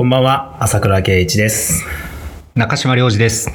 [0.00, 1.84] こんばんは、朝倉圭一です。
[2.54, 3.50] 中島良二です。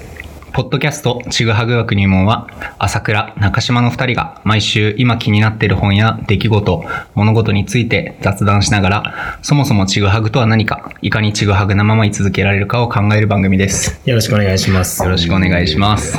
[0.54, 2.48] ポッドキャストちぐはぐ学入門は、
[2.78, 14.00] 朝倉、中島の二人が毎週今気になっている本や出来事、物事について雑談しながら、そもそもちぐはぐとは何か、いかにちぐはぐなまま居続けられるかを考える番組です。
[14.06, 15.02] よろしくお願いします。
[15.02, 16.16] よろしくお願いします。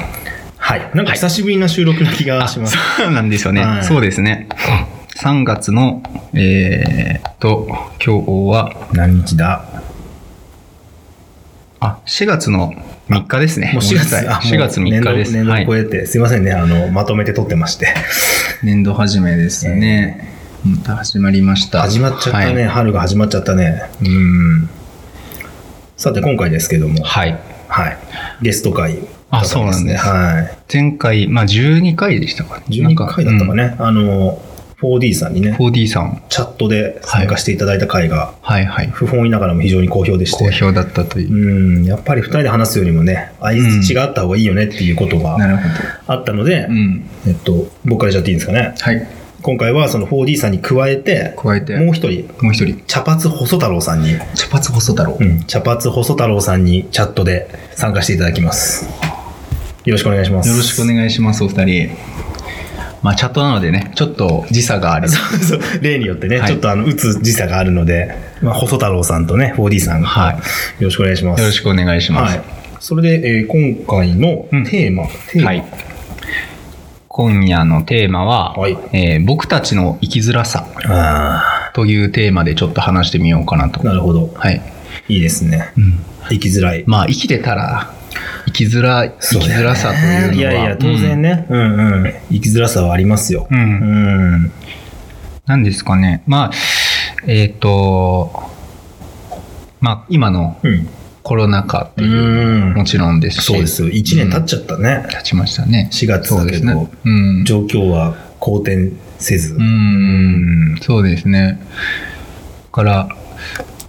[0.56, 0.90] はい。
[0.92, 2.76] なんか久しぶりな収録な気があ、します。
[2.96, 3.64] そうなんですよね。
[3.64, 4.48] はいそうですね。
[5.18, 6.02] 3月の、
[6.34, 7.68] えーっと、
[8.04, 9.85] 今日は、何日だ？
[11.80, 12.74] あ、4月の
[13.08, 13.72] 3日ですね。
[13.72, 15.32] もう4月、ごめんなさいあ4月3日です。
[15.32, 17.94] 年度はい年度超えて、すいませんね、あの、まとめて撮ってまして。
[18.62, 20.34] 年度始めですね。
[20.64, 21.82] また始まりました。
[21.82, 22.64] 始まっちゃったね、はい。
[22.68, 23.82] 春が始まっちゃったね。
[24.02, 24.68] うん。
[25.96, 27.98] さて、今回ですけども、はいはい。
[28.42, 28.98] ゲスト会。
[29.30, 30.56] あそうなんですはい。
[30.72, 32.64] 前回、まあ12回でしたかね。
[32.68, 33.74] 12回だったかね。
[33.78, 34.40] あの、
[34.86, 36.22] 4D さんにね、4D さん。
[36.28, 38.86] チャットで参加していただいた回が、はいはい。
[38.88, 40.44] 不本意ながらも非常に好評でして。
[40.44, 41.78] 好評だったという。
[41.78, 45.62] うん、やっぱり二人で話すよりもね、相槌があった方がいいよねっていうことがなるほ
[46.06, 46.68] あったので、ど。
[46.68, 47.08] うん。
[47.26, 48.74] えっと、僕からじゃっていいんですかね。
[48.78, 49.06] はい。
[49.42, 52.82] 今回はその 4D さんに加えて、加えて、もう一人、もう一人。
[52.86, 55.16] 茶髪細太郎さんに、茶髪細太郎。
[55.20, 58.88] うん、茶髪細太郎さんにチャットで参加していただきます。
[59.84, 60.48] よろしくお願いします。
[60.48, 62.15] よろしくお願いします、お二人。
[63.02, 65.08] まあ、チャットなのでね、ちょっと時差がある。
[65.08, 70.42] そうそう例によってね、はいちょっとあの、打つ時差があるので、まあ、細太郎さんとね、4D さん、はいよ
[70.82, 71.40] ろしくお願いします。
[71.40, 72.36] よろしくお願いします。
[72.36, 72.44] はい。
[72.80, 75.64] それで、えー今回のテーマ、テーマ、はい。
[77.08, 83.84] 今夜のテーマは、はいえー僕たちの生きづらさあというテーマでちょっと話してみようかなとあ、。
[83.84, 84.30] なるほど。
[84.34, 84.60] はい。
[85.08, 85.72] いいですね。
[85.76, 86.84] うん生きづらい。
[86.86, 87.92] まあ生きてたら
[88.46, 90.34] 生きづらい生きづらさというのは。
[90.34, 92.14] いやいや、当然ね、うん、うん。
[92.30, 93.46] 生きづらさはありますよ。
[93.50, 94.44] うん、ううん。
[94.46, 94.52] ん。
[95.46, 96.22] なんですかね。
[96.26, 96.50] まあ
[97.26, 98.30] えっ、と
[99.80, 100.88] まあ今のうん。
[101.22, 102.74] コロナ禍っていううん。
[102.74, 103.44] もちろんですし。
[103.46, 103.88] そうですよ。
[103.88, 105.04] 1年経っちゃったね。
[105.10, 105.90] 経ちましたね。
[105.92, 106.90] 4月そうですだけど、ね。
[107.04, 107.44] うん。
[107.44, 109.54] 状況は好転せず。
[109.54, 110.74] ううん。
[110.74, 111.58] んそうですね。
[112.66, 113.08] だから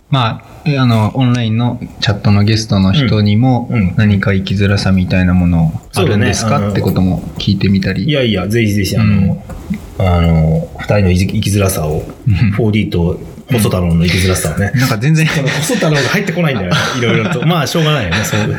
[0.10, 9.44] まあえあのオンラインのチャットのゲストの人にもうんうん何か生きづらさみたいなものあるんですか、そうだねあのってことも聞いてみたりいやいや、ぜひぜひ、あの、
[10.00, 12.04] あの、二人の生き生きづらさを、
[12.58, 13.20] 4D と
[13.52, 14.72] 細太郎の生きづらさをね。
[14.76, 16.78] なんか全然この細太郎が入ってこないんだよね。
[17.00, 17.46] いろいろと。
[17.48, 18.18] まあ、しょうがないよね。
[18.24, 18.56] そう。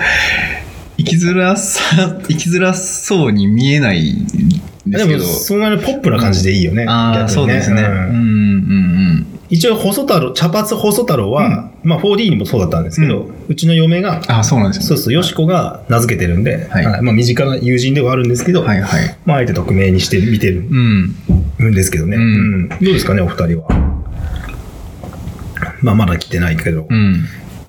[0.96, 4.26] 生きづらさ、生きづらそうに見えないん
[4.86, 5.24] でですも、けど。
[5.24, 6.86] そんなにポップな感じでいいよね。
[6.88, 7.82] ああ、逆にそうですね。
[7.82, 8.97] ううんんうん
[9.50, 14.32] 一応、細太郎、茶髪細太郎は、まあ 4D にもそうだったんですけど、うちの嫁が、うん。
[14.32, 14.86] あそうなんですね。
[14.86, 19.16] そうそう、よしこが名付けてるんで、はいはいまあ身近な友人ではあるんですけど、はいはい。
[19.24, 21.14] まああえて匿名にして見てるうん。
[21.70, 22.16] んですけどね。
[22.16, 23.68] うんうんどうですかね、お二人は？
[25.82, 27.24] まあまだ来てないけど、うん。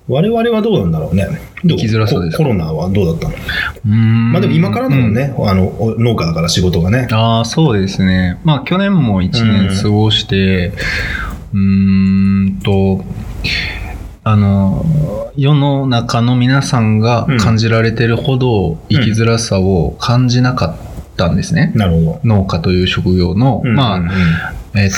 [0.08, 1.28] 我々はどうなんだろうね。
[1.64, 1.78] どう？
[1.78, 3.34] 生きづらそうですココロナはどうだったの？
[3.86, 7.08] うんまあでも今からだもんね、あの、お農家だから仕事がね。
[7.12, 8.38] ああ、そうですね。
[8.44, 13.04] まあ去年も一年過ごして、うーんと、
[14.22, 21.72] あの、世の中の皆さんが感じられてるほど生きづらさを感じなかったんですね。
[21.74, 22.20] なるほど。
[22.24, 23.74] 農家という職業の、うん。
[23.74, 24.04] まあ、うん。
[24.04, 24.10] うん
[24.72, 24.96] えっ、と、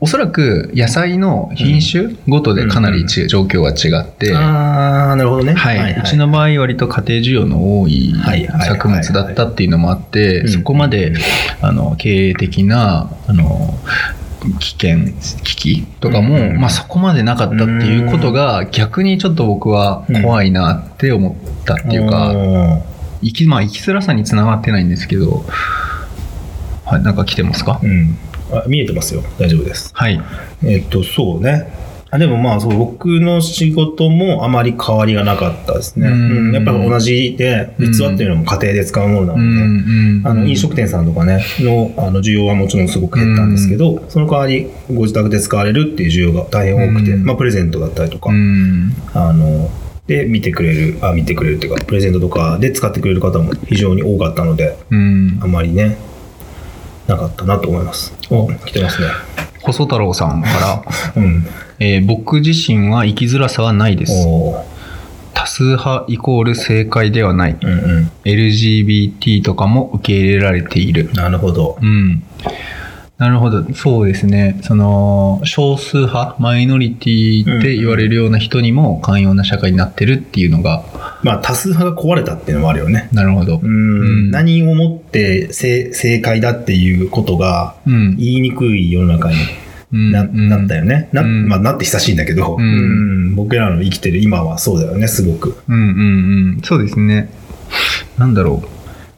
[0.00, 5.54] おそらく野菜の品種ごとでかなりち、状況が違って、ああ、なるほどね。
[5.54, 10.48] はい、うちの場合割と家庭需要の多いはいはいはい作物だったっていうのもあって、うん。
[10.48, 11.14] そこまで
[11.62, 13.74] あの経営的なあの
[14.58, 14.98] 危険
[15.42, 22.82] 危機とかも、うんまあ、そこまでなかったっていうことが逆にちょっと僕は怖いなって思ったっていうか、うん
[23.22, 25.44] 生きまあ、生きづらさにつながってないんですけど、
[26.84, 28.18] はい、なんか来てますか、うん
[28.52, 29.22] あ見えてますよ。
[29.38, 29.90] 大丈夫です。
[29.92, 30.22] はい
[30.64, 31.66] えっと、そうね。
[32.08, 36.08] あでもまあそう、僕の仕事もあまり変わりがなかったですね。
[36.08, 36.48] うん。
[36.48, 36.54] うん。
[36.54, 37.92] やっぱり同じで、うん。
[37.92, 40.22] 器っていうのも家庭で使うものなうので、んうん。
[40.24, 47.24] あの飲食店さんとかね、のあの需要はもちろんすごく減ったんですけど、その代わりご自宅で使われるっていう需要が大変多くて、うん。
[47.24, 48.92] まあプレゼントだったりとか、うん。
[49.12, 49.68] あの、
[50.06, 55.40] で見てくれる、あ、見てくれるっていうか、プレゼントとかで使ってくれる方も非常に多かったので、うん。
[55.42, 55.96] あまりね、
[57.08, 58.14] なかったなと思います。
[58.30, 59.08] お、来てますね。
[59.72, 60.82] 細太郎さんから
[61.16, 61.46] うん。
[61.78, 64.12] えー僕自身は生きづらさはないです。
[65.34, 67.56] 多数派イコール正解ではない。
[67.60, 68.10] うんうん。
[68.24, 71.10] LGBT とかも受け入れられている。
[71.14, 71.78] なるほど。
[71.80, 72.22] うん。
[73.18, 73.64] なるほど。
[73.72, 74.60] そうですね。
[74.62, 80.84] その、少数派、マイノリティって言われるような人にも寛容な社会になってるっていうのが、
[81.22, 83.08] まあ、多数派が壊れたっていうのもあるよね。
[83.12, 83.58] なるほど。
[83.62, 84.00] うん。
[84.00, 88.16] うん何をもって正正解だっていうことがうん。
[88.18, 89.36] 言いにくい世の中に
[90.12, 91.08] な,、うんなったよね。
[91.12, 92.66] な、うんまあ、なって久しいんだけど、うんう
[93.32, 95.56] ん僕らの生きてる今はそうだよね、すごく。
[95.68, 96.60] うんうんうん。
[96.62, 97.30] そうですね。
[98.18, 98.68] なんだろう。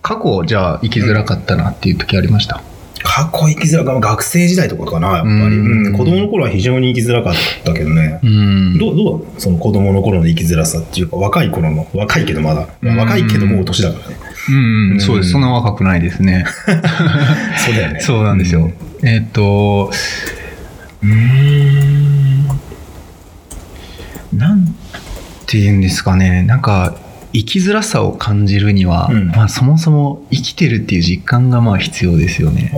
[0.03, 2.63] 過去、じゃあ生きづらかったなっていう時ありました？
[3.03, 3.99] 過去生きづらか。
[4.01, 5.31] 学生時代とかかな、やっぱり。
[5.33, 7.35] うんうん子供の頃は非常に生きづらかっ
[7.65, 8.21] たけどね。
[8.25, 12.69] んどう、どうその子供の頃の生きづらさっていうか、若い頃の、若いけどまだ。
[12.83, 14.17] うん若いけどもう年だからね。
[14.49, 15.31] うんう、うんんそうです。
[15.31, 16.45] そんな若くないですね。
[17.65, 18.01] そうだよね。
[18.05, 18.71] そうなんですよ。
[19.03, 19.91] えーっと、
[21.03, 22.47] うーん、
[24.33, 24.67] なん
[25.47, 26.43] て言うんですかね。
[26.43, 26.97] なんか、
[27.33, 29.29] 生きづらさを感じるには、うん。
[29.29, 32.73] まあそもそも生きてるっていう実感がまあ必要ですよね。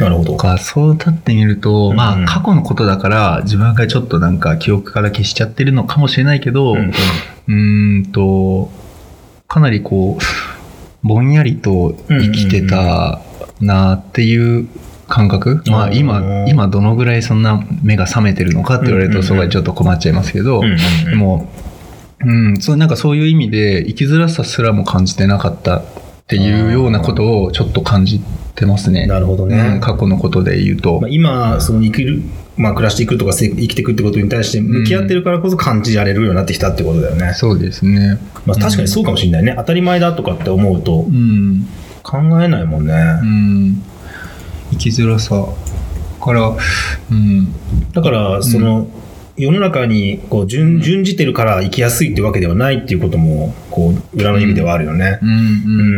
[0.00, 0.32] なるほど。
[0.32, 6.92] とか、そう立ってみると、うんまあ過去のことだから自分がちょっとなんか記憶から消しちゃってるのかもしれないけど、うん
[7.48, 8.70] うーんと、
[9.46, 13.20] かなりこう、ぼんやりと生きてた
[13.60, 14.68] なっていう
[15.06, 21.10] 感覚、まあうん今、今どのぐらいそんな目が覚めてるのかって言われるとうんそこはちょっと困っちゃいますけど、うんうんうん。
[21.10, 21.48] でも、
[22.24, 25.82] うん、そうなんかそういう意味で生きづらさすらも感じてなかったっ
[26.26, 28.20] ていうようなことをちょっと感じ
[28.54, 29.06] てますね。
[29.06, 31.00] なるほどねうん過去のことで言うと。
[31.00, 32.22] まあ、今、その生きる、
[32.56, 37.32] まあ、暮らしていくとかせ生きていくってことに対して向き合ってるからこそ感じられるようになってきたってことだよね。
[37.34, 38.18] そうですね。
[38.44, 39.54] まあ、確かにそうかもしれないね。
[39.56, 41.66] 当たり前だとかって思うとうん。
[42.02, 42.94] 考えないもんね。
[43.22, 43.82] うん。
[44.72, 45.46] 生きづらさ
[46.20, 46.56] から、
[47.10, 47.52] うん。
[47.92, 48.88] だから、その、
[49.38, 55.18] 世の中にこう準準じてるから生きやすいってわけではないっていうことも、こう、裏の意味ではあるよね。
[55.22, 55.28] うん。
[55.30, 55.32] う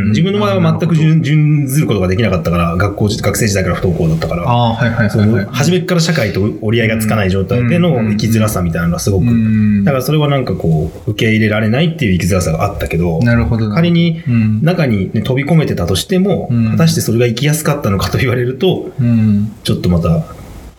[0.07, 5.45] ん自分の場合は全く順準準ずることができなかったから、学校時、学生時代から不登校だったから、はいはいそはい、はい。
[5.47, 13.75] の初めから社会と折り合いがつかない状態での生きづらさみたいなのはすごく、うんだからそれはなんかこう、受け入れられないっていう生きづらさがあったけど、なるほどな。
[13.75, 14.63] 仮にうん。
[14.63, 19.53] 中に、ね、飛び込めてたとしても、うん果たしてそれが生きやすかったのかと言われると、うん。
[19.65, 20.23] ちょっとまた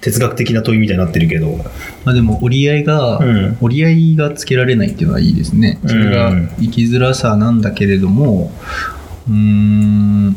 [0.01, 1.57] 哲学的な問いみたいになってるけど、
[2.05, 5.79] まあでも折り合いが、うん折り合いがつけられないっていうのはいいですね。
[5.85, 8.51] それがうん生きづらさなんだけれども、
[9.29, 10.35] うーん、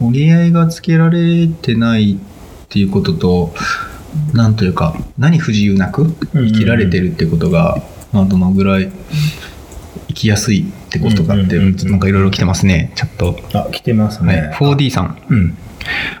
[0.00, 2.16] 折り合いがつけられてないっ
[2.68, 3.54] ていうことと、
[4.32, 7.82] なんというか、何不自由なく生きられてるってことが、
[8.12, 8.90] まあどのぐらい
[10.08, 13.38] 生きやすいってことかって、なんかいろいろ来てますね、ちょっと。
[13.52, 14.50] あ、来てますはい、ね。
[14.54, 15.18] 4D さん。
[15.28, 15.58] うん。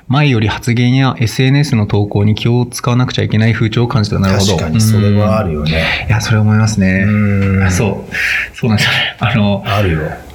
[0.08, 4.52] 前より発言や SNS の投稿に気を使わなくちゃいけない風潮を感じたなるほど。
[4.52, 6.06] 確かにそれはあるよね。
[6.08, 7.06] いや、それ思いますね。
[7.70, 8.14] そう。
[8.54, 9.16] そうなんですよね。
[9.18, 10.25] あの、あるよ。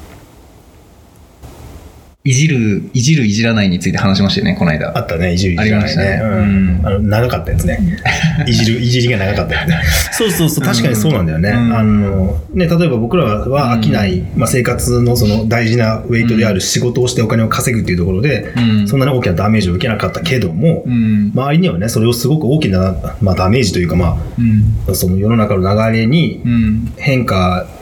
[2.23, 4.95] いじる、いじる、いじらないについて話しましたよね、この間。
[4.95, 6.03] あったね、いじるいじらないね。
[6.03, 7.79] ねうんうんあの長かったやつね。
[8.45, 9.81] いじる、いじりが長かったやつね。
[10.13, 11.49] そうそうそう、確かにそうなんだよね。
[11.49, 21.31] うんあの、ね、例えば僕らは飽きない、まあ、生活のその大事なウェイトである仕事をしてお金を稼ぐっていうところで、うんそんなに大きなダメージを受けなかったけども、うん。
[21.33, 24.63] 周りにはね、それをすごく大きな、まあ、ダメージというか、まうん。
[24.87, 26.93] あ、その世の中の流れにうん。
[26.97, 27.80] 変化うん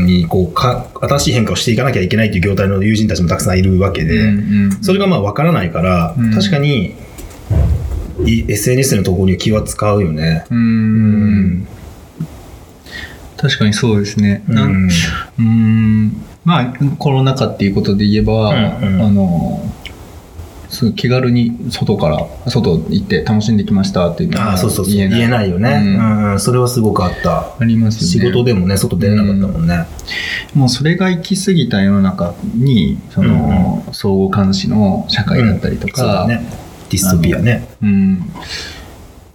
[0.00, 4.82] にこうか、新しい変化をしていかなきゃいけないという業態の友人たちもたくさんいるわけで、うん。
[4.82, 6.94] それがまあ分からないから、うん確かに
[8.24, 10.44] い SNS の投稿には気は使うよね。
[10.50, 10.54] う。
[10.54, 11.68] うん
[13.36, 14.42] 確かにそうですね。
[14.48, 14.90] なんうん
[15.38, 16.12] うん。
[16.44, 19.62] まあ、コロナ禍っていうことで言えば、うんうんあの、
[20.78, 24.86] すぐ気軽に外から、外行って楽しんできましたっていうのはああ、そうそう。
[24.86, 25.22] 言言えない。
[25.22, 27.56] えないよね、うんうんうんそれはすごくあった。
[27.58, 28.28] ありますよね。
[28.28, 29.86] 仕事でもね、外出れなかったもんね。
[30.54, 36.46] もうそれが行き過ぎた世の中に、その、相互監視の社会だったりとそうだか、ね。
[36.90, 37.66] ディストピアね。
[37.82, 38.30] うん、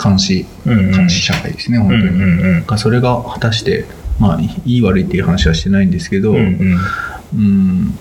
[0.01, 2.03] 監視、うんうん監視社会ですね、本当に。
[2.03, 3.83] うんうんうんがそれが果たして、
[4.17, 6.79] まあ、いい悪いっていう話はしてないんですけど、うんうん
[7.35, 7.97] うん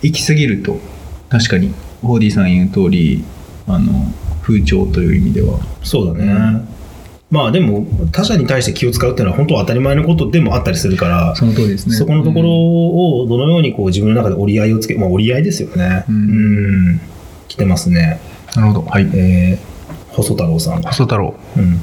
[0.00, 0.78] 行き過ぎると、
[1.28, 3.24] 確かに、ホーディさん言う通り、
[3.66, 4.12] あの、
[4.42, 6.24] 風潮という意味では、そうだね。
[6.24, 6.68] うん
[7.30, 11.94] まあでも、他者に対して気を使うっていうのは本当は当たり前のことでもあったりするから、その通りですね。
[11.94, 16.06] そこのところをどのようにこう自分の中で折り合いをつけ、まあ折り合いですよね。
[16.08, 16.18] うんう
[16.94, 17.00] ん
[17.48, 18.18] 来てますね。
[18.56, 18.86] なるほど。
[18.86, 19.10] はい。
[19.12, 20.82] えー、細太郎さん。
[20.82, 21.34] 細太郎。
[21.58, 21.82] うん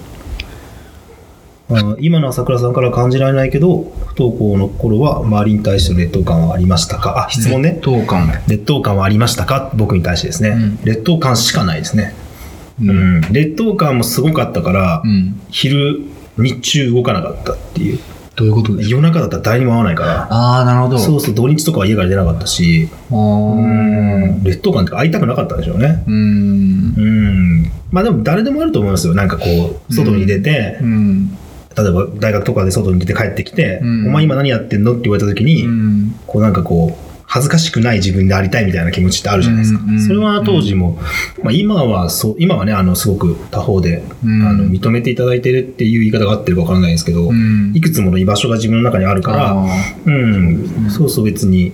[1.68, 7.26] あ今の朝倉さんから感じられないけど、不登校の頃は周りに対しての劣等感はありましたか？
[7.28, 7.80] あ、質問ね。
[7.82, 8.30] 当感。
[8.48, 9.72] 劣等感はありましたか？
[9.76, 10.50] 僕に対してですね。
[10.50, 12.14] うん劣等感しかないですね。
[12.80, 13.22] ううん。
[13.32, 15.40] 劣等感もすごかったから、うん。
[15.50, 16.02] 昼、
[16.38, 18.00] 日中動かなかったっていう。
[18.36, 18.96] どういうことですか？
[18.96, 20.28] 夜中だったら誰にも会わないから。
[20.30, 21.00] ああ、なるほど。
[21.00, 26.04] そうそう、土日とかは家から出なかったし、うん劣等感ってか会いたくなかったんでしょうね。
[26.06, 26.94] うん。
[26.96, 27.72] うん。
[27.92, 29.16] まあでも誰でもあると思いますよ。
[29.16, 29.46] なんかこ
[29.90, 31.38] う、外に出て、うん。
[31.78, 34.08] 例えば大学とかで外に出て帰ってきて、うん。
[34.08, 34.94] お前今何やってんの？
[34.94, 36.16] って言われた時に、うん。
[36.26, 39.84] こうなんかこう、恥ずかしくない自分でありたいみたいな気持ちってあるじゃないですか。
[39.84, 39.90] うん。
[39.90, 41.00] うんそれは当時も、
[41.44, 47.74] まあ今はそう、今はね、あの、すごく他方で、うんあの、認めていただいてるっていう言い方が合ってるかわからないんですけど、うん。
[47.76, 49.66] いくつもの居場所が自分の中にあるから、あ
[50.06, 51.74] うん、そうそう別に、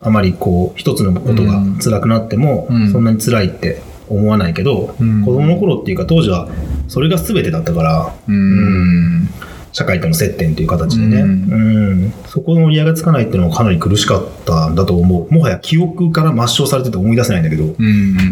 [0.00, 2.92] あまりこう、一つのことが辛くなっても、うん。
[2.92, 5.24] そんなに辛いって思わないけど、うん。
[5.24, 6.48] 子供の頃っていうか当時は、
[6.88, 9.28] それが全てだったから、ーうん
[9.72, 15.32] 社会との接点という形でね、ううんそこの折り合いがつかないっていうのはかなり苦しかったんだと思う。
[15.32, 17.84] もはや記憶から抹消されてて思い出せないんだけど、うん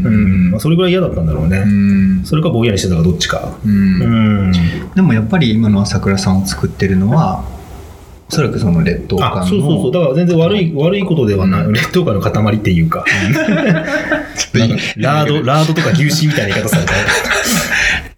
[0.07, 1.59] うんまあ、それぐらい嫌だったんだろうね。
[1.59, 3.57] うんそれかぼんやりしてたかどっちか。
[3.65, 4.53] ううんん。
[4.95, 7.45] でもやっぱり今の朝倉さんを作ってるのは
[8.29, 9.93] おそらくその劣等感のあ、そうそうそう。
[9.93, 11.73] だから全然悪い、悪いことではない。
[11.73, 13.05] 劣等感の塊っていう か
[14.97, 16.93] ラード、ラードとか牛脂みたいな言い方された。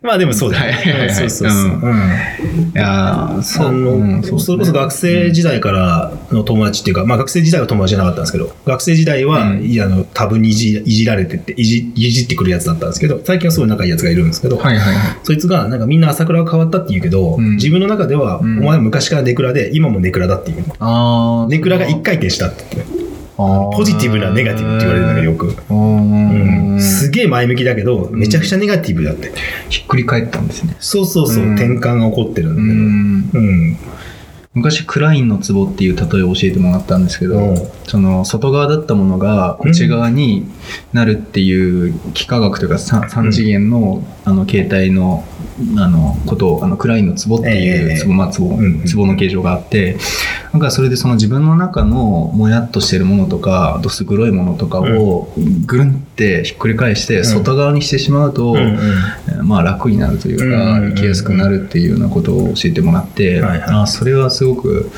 [0.09, 1.11] まあでもそうだね。
[1.11, 1.61] そうそうそう。
[1.61, 9.61] いやーその、それこそ学生時代からの友達っていうか、まあ学生時代は友達じゃなかったんですけど、学生時代は、うん。
[9.65, 15.19] いやあの多分にいじいじられてっていじ、いじってくるやつだったんですけど、最近はすごい仲いいやつがいるんですけど、はいはいはい。
[15.25, 17.57] そいつがなんかみんな朝倉が変わったって言うけど、うん。
[17.57, 18.61] 自分の中では、うん。
[18.61, 20.65] お前は昔からネクラで、今もネクラだっていう。
[20.79, 22.98] あーネクラが一回転したって言って、あー
[23.39, 25.57] ポジティブなネガティブって言われるんだけどよく。
[25.71, 29.33] うんうん、すげえ前向きだけど、めちゃくちゃネガティブだって。
[29.69, 32.67] ひっくり返ったんですねそうそうそう、うん転換が起こってるんだう
[33.31, 33.41] けど。
[33.41, 33.77] んうん。
[34.55, 37.57] 昔クラインの壺っていう例えを教えてもらったんですけど、うん。
[37.85, 40.47] その外側だったものが内側に
[40.93, 45.25] なるっていう幾何学というか 3, 次元のあの形態の
[45.77, 47.95] あのことをあのクラインの壺ってええ。
[47.95, 48.57] いう壺、まあ、壺
[48.95, 49.97] 壺の形状があって
[50.53, 55.33] なんかそれでその自分の中のもやっとしてるものとかどす黒いものとかを
[55.67, 57.25] ぐるんってひっくり返してん。
[57.25, 58.57] 外側にしてしまうと、
[59.39, 60.95] うんうんまあ楽になるというか、うんうんうんうん。
[60.95, 63.71] 生きやすくなるっていうようなことを教えてもらって、はいはい。
[63.83, 64.91] あそれはすごく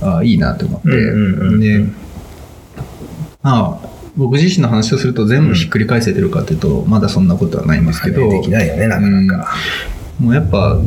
[0.00, 1.84] あいいなと思って、うんうんうんで、
[3.42, 9.54] まあ、僕自身の話をすると全部ひっくり返せてるかというと、まだそんなことはないんですけど、できないよね、なかなか。
[10.20, 10.78] もうやっぱ、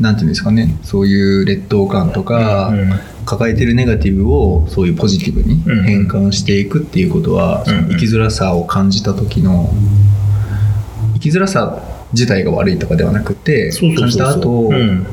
[0.00, 2.92] なんていうんですかね、そういう劣等感とか、うん
[3.28, 9.70] 抱えてるネガティブをそういうポジティブにうん変換していくっていうことは、その生きづらさを感じた時の
[11.12, 15.06] 生きづらさ自体が悪いとかではなくて感じた後うん。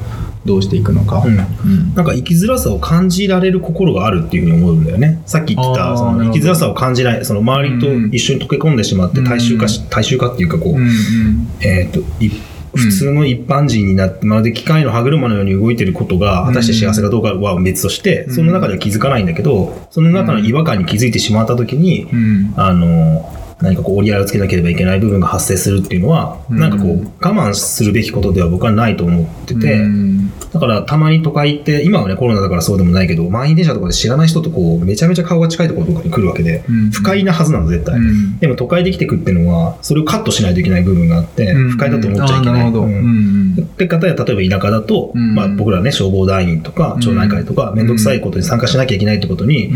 [0.45, 1.39] どうしていくのか、うん。
[1.39, 1.95] うん。
[1.95, 5.21] なんか生きづらさを感じられる心があるっていうふうに思うんだよね。
[5.25, 9.25] さっき言った、その生きづらさを感じない、その周りと一緒に溶け込んでしまってうん。
[9.25, 11.47] 大衆化し、大衆化っていうかこう、うんうん。
[11.61, 12.29] えっ、と、い
[12.75, 18.35] 普通の一般人になって、まるで機械の歯車のように動いてることが、果たして幸せかどうかは別として、うん。
[18.35, 22.53] その中では気づかないんだけど、その中の違和感に気づいてしまった時に、うん。
[22.55, 26.59] あの、何かこう折り合いをつけなければいけない部分が発生するっていうのは、うん。
[26.59, 30.31] なんかこう我慢するべきことでは僕はないと思ってて、うん。
[30.51, 36.91] だからたまに都会って、今はねコロナだからそうでもないけど、満員電車とかで知らない人とこう、めちゃめちゃ顔が近いところとかに来るわけで、うん。
[36.91, 37.95] 不快なはずなの絶対。
[37.95, 38.37] うん。
[38.39, 41.69] でも都会で生きていくっていうのは、それをカットしないといけない部分があって、うん。
[41.69, 42.69] 不快だと思っちゃいけない。
[42.69, 45.33] って方や、例えば田舎だと、うん。
[45.33, 47.85] まあ僕らね、消防団員とか、町内会とか、めん。
[47.87, 49.71] どくさいことに参加しなきゃいけないってことに、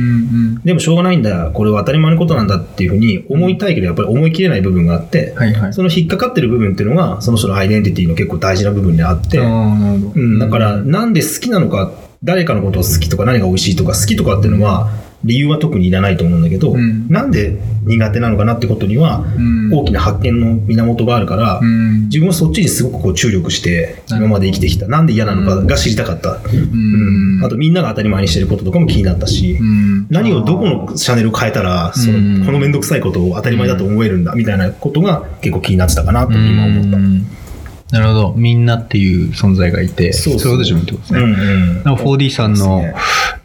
[0.65, 5.73] でもしょうがないんだ、これは当たり前のことなんだっていうふうに思いたいけど、やっぱり思い切れない部分があって、はいはい。
[5.73, 11.91] その引っかかってる部分っていうのが、その人のアイデンティティの結構大事な部分にあって、うん、だから、なんで好きなのか、
[12.23, 14.89] 誰かのことを好きとか何が美味しいとか好きとかっていうのは、
[15.23, 17.07] 理由は特にいらないと思うんだけど、うん。
[17.09, 19.73] なんで苦手なのかなってことには、うん。
[19.73, 22.05] 大きな発見の源があるから、うん。
[22.05, 24.87] 自分はそっちにすごくこう注力して、今まで生きてきた。
[24.87, 26.39] なんで嫌なのかが知りたかった。
[26.51, 27.41] うん。
[27.43, 30.07] あとみんなが当たり前にしてることとかも気になったし、うん。
[30.09, 32.39] 何をどこのチャンネルを変えたら、そうん。
[32.39, 36.97] の、このめんどくさいことを当たり前だと思えるんだ、みたいなことが結構気になってたかなと今思った。
[37.91, 41.83] うんなるほどみんなっていう存在がいてそうそういうことでしょってことですね、うんうん。
[41.83, 42.83] なんか 4D さんの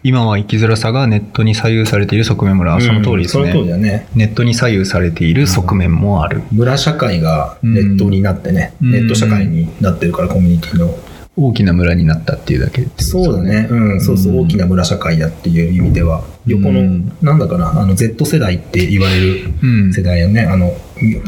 [0.03, 2.85] 今は生きづらさがネットに左右されている側面もある。
[2.85, 3.71] あその通りですうんその通りね。
[3.71, 4.09] だね。
[4.15, 6.43] ネットに左右されている側面もある。
[6.53, 10.95] 村社会がネットになってね、うんネット社会になってるから、コミュニティの。
[11.37, 13.67] 大きな村になったっていうだけですそうだね。
[13.69, 19.93] うん、そうそう、大きな村社会だっていう意味では、横の、うんなんだかな、あの、Z 世代って言われるうん。
[19.93, 20.43] 世代よね。
[20.43, 20.77] あの、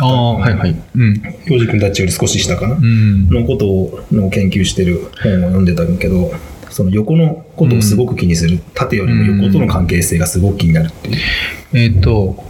[0.01, 0.77] ああ、はいはい。
[0.95, 1.21] うん。
[1.21, 2.77] 教授君たちより少し下かな？
[2.77, 3.29] うん。
[3.29, 6.33] のことをの研究してる本を読んでたんだけど、
[6.71, 8.61] その横のことをすごく気にする。
[8.75, 11.17] 縦よりも横との関係性がすごく気になるっていう。
[11.73, 12.45] えっ、と、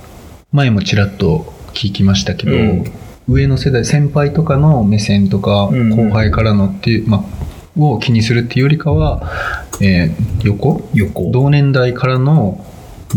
[0.53, 2.85] 前もちらっと聞きましたけど、うん
[3.29, 9.29] 上の世代、先輩とかの目線とか、うん後輩からのっていう、まあ、を気にするっていうよりかは、
[9.81, 10.89] えー横？
[10.95, 11.33] 横。
[11.33, 12.65] 同年代からの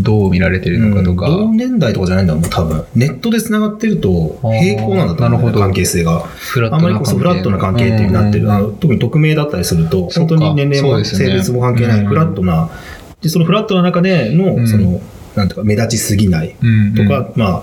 [0.02, 1.36] どう見られてるのかとか、うん。
[1.36, 2.84] 同年代とかじゃないんだろう、多分。
[2.94, 5.60] ネットで繋がってると平行なんだと思う、あーなるほど。
[5.60, 6.20] 関係性が。
[6.20, 8.48] フラあんまりこうそうフラットな関係ってなってる。
[8.80, 12.06] 特に匿名だったりすると、本当に年齢も性別も関係ない、うん。
[12.06, 12.70] フラットな、
[13.20, 14.68] で、そのフラットな中での、うん。
[14.68, 15.00] その、
[15.36, 17.62] なんとか目立ちすぎないうんとか、ま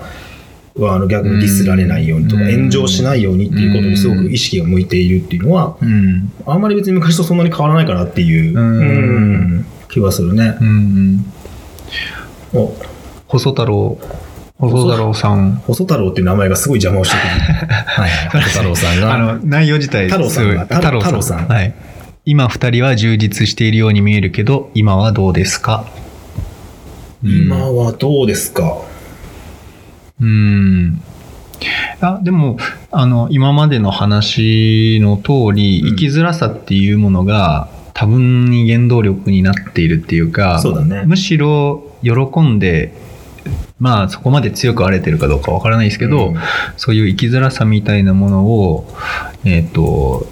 [0.80, 2.54] あの逆にディスられないようにとか、うん。
[2.54, 6.32] 炎上しないようにっていうことにすごく意識が向いているっていうのは、うん。
[6.46, 10.56] あんまり別に昔とそんなに変わらないかなっていう、気はするね。
[10.60, 10.64] う。
[10.64, 11.24] ん。
[12.54, 12.72] お
[13.28, 13.98] 細太郎、
[14.58, 15.62] 細太郎さん。
[15.66, 17.66] 細太郎っていう名前がすごい邪魔をしてくる。
[17.68, 18.42] はいはい。
[18.42, 19.14] 細太郎さんが。
[19.14, 21.74] あの、内容自体、太郎さんが太郎太郎さんはい。
[22.24, 25.84] 今二人は充実しているように見えるけど、今はどうですか？
[27.22, 28.78] 今はどうですか？
[30.20, 31.00] うん。
[32.00, 32.58] あでも、
[32.92, 42.92] あの、今までの話の通り、うん生きづらさっていうものが、多分に原動力になっているっていうか、そうだねむしろ喜んで、
[43.78, 46.36] まあそこまで強く荒れてるかどうかわからないですけど、うん
[46.76, 48.86] そういう生きづらさみたいなものを、
[49.44, 50.26] えっ、と、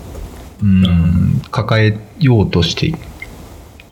[0.62, 2.92] うん、抱えようとして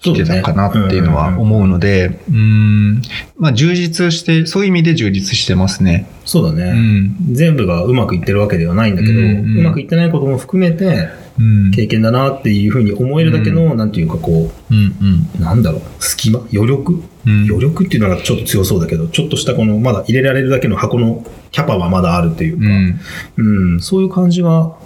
[0.00, 3.02] 来てたかなっていうのは思うので、うん、
[3.36, 6.08] まあ充実して、そういう意味で充実してますね。
[6.24, 7.34] そうだね、うん。
[7.34, 11.23] 全部がうまくいってるわけではないんだけど、ううんまくいってないことも含めてうん。
[11.74, 15.28] 経験だなっていうふうに思えるだけの、なんていうかこうんうん。
[15.38, 17.02] うなんだろう隙間余力？
[17.26, 23.74] うん余力っていうのがちょっと強そうだけどちょっとしたこのまだ入れられるだけの箱のキャパはまだあるっていうか、うん。
[23.74, 24.76] うんそういう感じは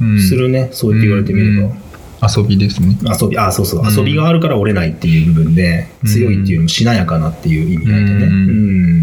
[0.00, 0.20] うん。
[0.20, 1.68] するね、そうやって言われてみれば。
[1.68, 1.80] うん
[2.22, 2.98] 遊びですね。
[3.18, 8.26] 遊び、あ、そうそう、うん遊びがあるから折れないっていう部分で、うん強いっていうのもしなやかなっていう意味合いでね。
[8.26, 8.52] うんう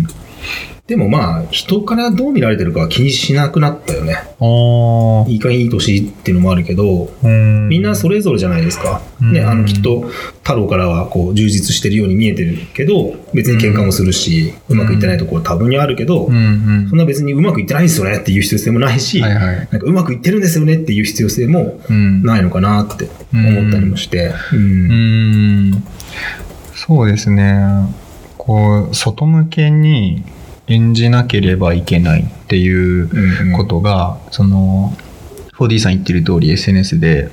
[0.04, 0.08] ん
[0.88, 4.14] でもまあ、人からどう見られてるかは気にしなくなったよね。
[4.14, 5.30] ああ。
[5.30, 9.02] いいかいい年っていうのもあるけど、うんみんなそれぞれじゃないですか。
[9.22, 10.04] うんね、あの、きっと、
[10.44, 19.56] 太郎からはこう、充実してるように見えてるけど、別に喧嘩もするし、うまくいってないところ多分にあるけど、そんな別にうまくいってないんですよねっていう必要性もないし、はいはい。
[19.58, 22.24] なんかうまくいってるんですよねっていう必要性もうん。
[22.24, 24.32] ないのかなって思ったりもして。
[24.54, 25.84] うんうーん
[26.76, 27.60] そうですね。
[28.38, 30.24] こう、外向けに
[30.68, 34.96] 演じなければいけないっていううんうんことが、その、
[35.58, 37.30] 4D さん言ってる通り SNS で、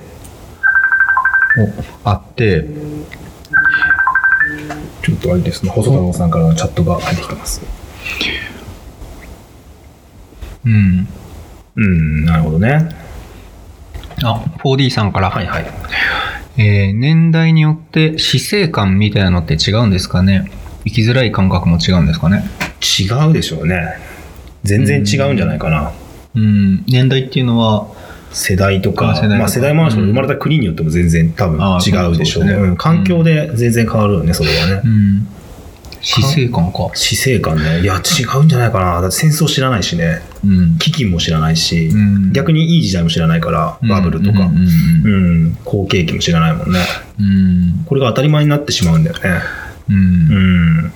[2.05, 2.65] おあって、
[5.03, 7.61] ちょっとあれですね、細太郎さんからのチャットが入ってきてます。
[10.65, 11.09] うん。
[11.77, 12.89] うん、なるほどね。
[14.23, 15.67] あ、4D さんから、はいはい。
[16.57, 20.49] えー年代によって死生観みたいなのって違うんですかね？
[20.85, 22.45] 生きづらい感覚も違うんですかね？
[22.85, 23.99] 違うでしょうね。
[24.63, 25.93] 全然違うんじゃないかな。
[26.35, 26.85] うん。
[26.87, 27.89] 年代っていうのは、
[28.33, 32.53] 世代とか、あ世代まあ世代もあるし、うん生まれた国によっても全然多分あ違うでしょうね。
[32.53, 34.89] ねうん環境で全然変わるよね、それはねう。
[34.89, 35.29] ん。
[36.01, 36.91] 死生観か。
[36.95, 37.81] 死生観ね。
[37.81, 39.01] いや、違うんじゃないかな。
[39.01, 40.21] だって戦争知らないしね。
[40.45, 40.51] うん。
[40.79, 44.61] 飢饉も知らないし、うん逆にいい時代も知らないから、バブルとか、うんう
[45.05, 46.81] うんん、好景気も知らないもんね。
[47.19, 49.41] うんこれが当たり前になってしまうんだよね。
[49.89, 49.99] うんう
[50.89, 50.93] ん。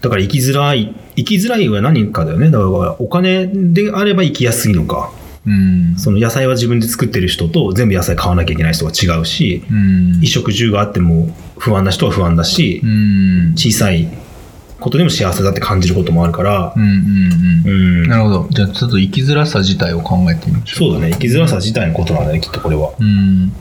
[0.00, 2.50] だから生きづらい、生きづらいは何かだよね。
[2.50, 5.12] だからお金であれば生きやすいのか。
[5.46, 14.06] うんその野菜は自分で作ってる人と全部野菜買わなきゃいけない人は違うし、うん衣食住があっても不安な人は不安だしう、ん小さい
[14.78, 16.90] ことでも幸せだって感じることもあるからう、んうん
[17.66, 18.08] ううんん。
[18.08, 21.10] なるほどじゃあちょっと生きづらさ自体を考えてみましょそうだね。
[21.12, 22.90] 生きづらさ自体のことなんだね、きっとこれは。
[22.90, 23.52] ううん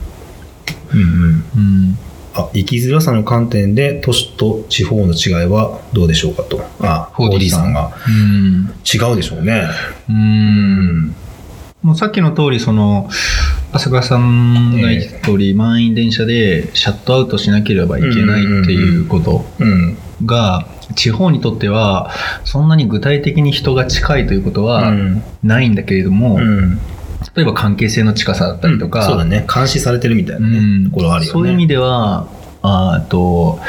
[0.94, 1.44] うんうん。
[1.56, 1.98] うん
[2.34, 6.62] あ、生きづらさの観点で都市と地方の違いはどうでしょうかと。
[6.82, 7.92] あ、4D さんが。
[8.08, 9.68] うん違うでしょうね。
[10.10, 11.16] ううんん。
[11.82, 13.10] もうさっきの通りその
[13.72, 19.98] 朝倉さんが言った通り、満員電車でシャットアウトしなければいけないっていうことうん。
[20.26, 22.12] が地方にとっては
[22.44, 26.80] そんなに具体的に人が近いということはうんないんだけれども、うん。
[27.36, 29.46] 例えば関係性の近さだったりとか、そうだね。
[29.54, 31.34] 監視されてるみたいなね、うんところあるよね。
[31.34, 32.28] そういう意味では
[32.62, 33.60] あーと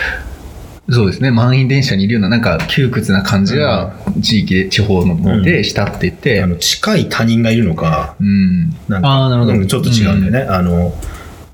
[0.93, 10.53] そうですね満員電車にいるようななんか窮屈な感じが地域で地方の方でしたって言って、あの近い他人がいるのか、うん、なんかああなるほど、うんちょっと違うんだよね。
[10.53, 10.93] あの、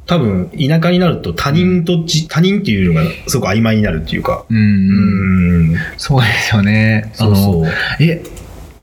[0.06, 4.46] 多分、田舎になると他人とじ、他人っていうのがすごく曖昧になるっていうか。
[4.48, 5.76] うん、ううんん。
[5.98, 7.66] そうですよねそうそう。
[8.00, 8.22] え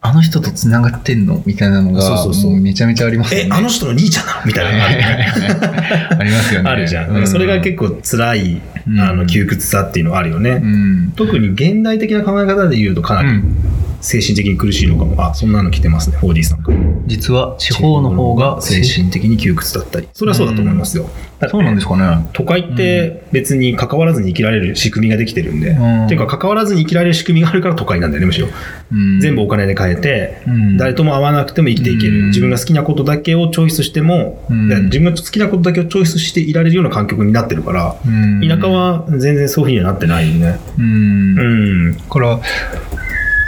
[0.06, 1.42] あの人とつながってんの？
[1.46, 2.52] みたいなのがそうそうそう。
[2.52, 3.50] もめちゃめちゃありますよね。
[3.50, 4.42] え、あの人の兄ちゃんなの？
[4.46, 4.72] みたいな。
[4.72, 6.20] の がある。
[6.20, 6.70] ありますよね。
[6.70, 7.24] あるじゃん。
[7.24, 9.00] うそれが結構辛い、うん。
[9.00, 10.60] あの、窮屈さっていうのはあるよね。
[10.62, 11.14] うん。
[11.16, 13.56] 特に現代的な考え方で言うとかなりうん
[14.04, 15.16] 精神的に苦しいのかも。
[15.18, 16.78] あ、そんなの来てますね、4D さんから。
[17.08, 20.10] 実は地方の方が精神的に窮屈だったり。
[20.14, 21.10] それはそうだと思いますよ。
[21.50, 22.28] そうなんですかね。
[22.34, 25.70] 都会って別に関わらずに生きられる仕組みができてるんで。
[25.70, 28.50] うんっていうか関わらずに生きられる仕組みがあるから都会なんだよね、むしろ。
[28.92, 32.20] うん全部お金で買えて、うん誰とも会わなくても生きていける。
[32.20, 40.60] うん自分が好きなことだけをチョイスしても、うんで自分が好きなことだけをチョイスしていられるような環境になってるから、うん田舎は全然そういうふうにはなってないよね。
[40.78, 41.44] うんう
[41.92, 41.98] ん。
[41.98, 42.40] だから、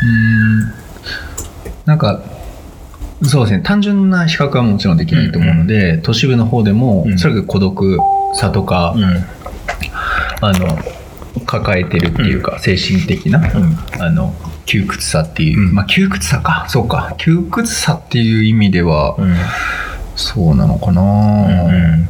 [0.04, 0.74] うーん、
[1.86, 2.22] なんか、
[3.24, 8.00] そうですね、単純な比較はもちろんできないと思うので、都市部の方でも、うそらく孤独
[8.34, 9.26] さとか、うん。
[10.42, 10.78] あの、
[11.46, 13.42] 抱えてるっていうか、精神的な、
[14.00, 14.34] あの、
[14.66, 15.74] 窮屈さっていう、うん。
[15.74, 19.36] まあ窮屈さか、そうか、窮屈さっていう意味では、うん。
[20.16, 21.02] そうなのかな、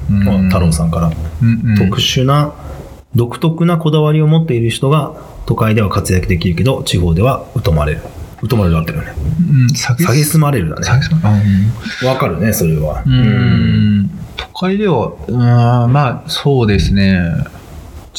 [0.09, 0.47] うんうん。
[0.47, 1.77] 太郎さんから、うんうん。
[1.77, 2.53] 特殊な、
[3.15, 5.13] 独特なこだわりを持っている人が
[5.45, 8.01] 都会では活躍できるけど、地方では疎まれる。
[8.49, 9.13] 疎まれるだってるよね。
[9.61, 10.83] うん、下げすまれるだね。
[10.83, 13.03] 下げすまうんわかるね、それは。
[13.05, 17.19] うーん都会では、うーん、まあ、そうですね。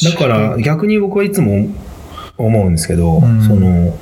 [0.03, 1.67] だから逆に僕はいつも
[2.37, 3.97] 思うんですけど、うんその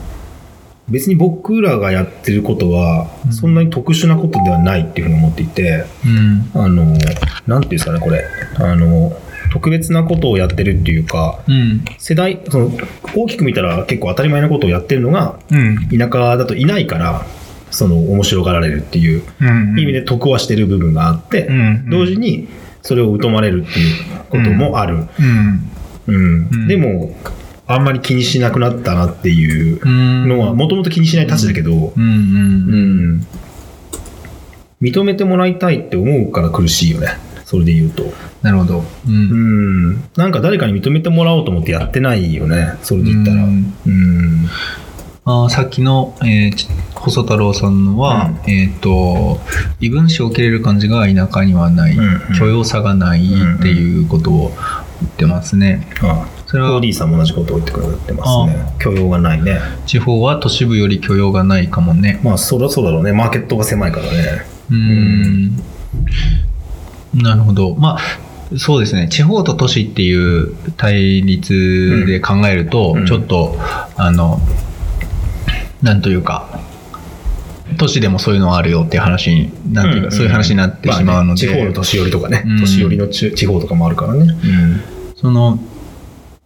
[0.88, 6.51] 別に僕らがやってることはうんそんなに特殊なことではないっていうふうに思っていて、うん。
[6.53, 6.99] あの、なんてい
[7.47, 8.23] うんですかね、これ。
[8.59, 9.11] あの、
[9.55, 11.85] 特別なことをやってるっていうか、うん。
[11.97, 12.71] 世代、その、
[13.15, 15.87] 大きく見たら結構当たり前なことをやってるのが、うん。
[15.97, 17.25] 田舎だといないから、
[17.71, 19.79] その、面白がられるっていううん。
[19.79, 21.89] 意味で得はしてる部分があって、うん。
[21.89, 22.49] 同時に
[22.81, 23.95] それを疎まれるっていう
[24.29, 24.95] こともある。
[24.95, 25.71] うん。
[26.07, 27.15] うんうんでも、
[27.65, 30.27] あんまり気にしなくなったなっていううん。
[30.27, 32.03] のは、もともと気にしないたちだけど、うん。
[32.03, 32.05] う。
[32.05, 33.27] うんん。
[34.81, 37.07] 認めてもらいたいって思うから苦しいよね。
[37.45, 38.03] それで言うと。
[38.41, 38.79] なるほど。
[38.79, 38.84] う。
[39.08, 40.03] うんん。
[40.17, 42.73] なんか誰かに認めてもらおうと思ってやってないよね。
[42.81, 43.43] それで言ったら。
[43.43, 44.49] ううんん。
[45.27, 49.39] あーさっきの、えーち細太郎さんのは、うえっ、と、
[49.79, 54.49] 異分子を受け入れる感じが田舎にはない、うんうん許容さがないっていうことを
[55.01, 55.88] 言ってますね。
[56.01, 58.73] あそれは 4D さんも同じことを言ってくれてますね。
[58.79, 59.60] 許容がないね。
[59.86, 62.19] 地方は都市部より許容がないかもね。
[62.23, 63.12] まあ、そりゃそうだろうね。
[63.12, 64.45] マーケットが狭いからね。
[64.71, 65.63] うーん
[67.15, 67.75] なるほど。
[67.75, 69.08] まあ、そうですね。
[69.08, 73.58] 地方と都市っていう対立で考えると、うんちょっと、
[73.95, 74.39] あの、
[75.82, 76.60] なんというか、
[77.78, 82.43] 都市でもそういうのはあるよっていう話に、なんていうか、んそういう話になってしまうので、あね地方の年寄りとかね。
[82.45, 84.36] うん年寄りの地地方とかもあるからね。
[85.15, 85.60] その、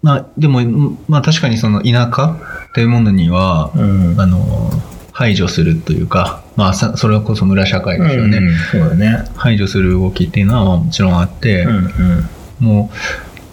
[0.01, 2.37] まあ、でも、まあ確かにその田舎
[2.73, 4.11] というものには、うん。
[4.13, 4.71] うんあの、
[5.11, 8.37] 排除するというか、まあ、さそれこそ村社会ですよね。
[8.39, 9.23] うんそうだね。
[9.37, 12.29] 排除する動きっていうのはまあもちろんあって、うんうん。
[12.59, 12.91] も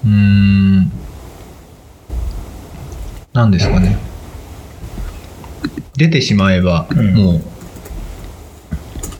[0.04, 0.90] う、うーん、
[3.32, 3.96] なんですかね。
[5.96, 7.42] 出てしまえば、うんもう、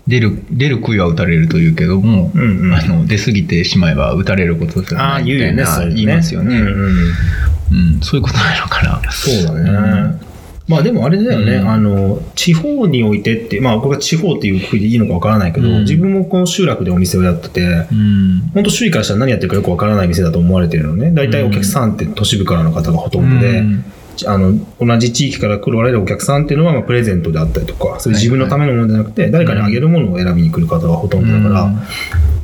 [0.08, 6.76] 出る、出る杭は打たれるというけども、うんうんあの出過ぎてしまえば打たれることじゃみたいな言いますよね、うんうん
[7.70, 9.12] うんそういうことなのかな。
[9.12, 10.25] そうだね。
[10.68, 18.50] うんまあでもあれだよね、うんあの、地方においてって、まあ僕は地方っていうふうでいいのかわからないけど、うん自分もこの集落でお店をやってて、うん。
[18.52, 21.12] 本当周囲からしたら何やってるかよくわからない店だと思われてるのね。
[21.12, 23.84] 大体お客さんって都市部からの方がほとんどで、うん
[24.24, 31.72] あの、同じ地域から来られるお客さんっていうのは、まあ、プレゼントであったりとか、それ自分のためのものじゃなくて、誰かにあげるものを選びに来る方がほとんどだから、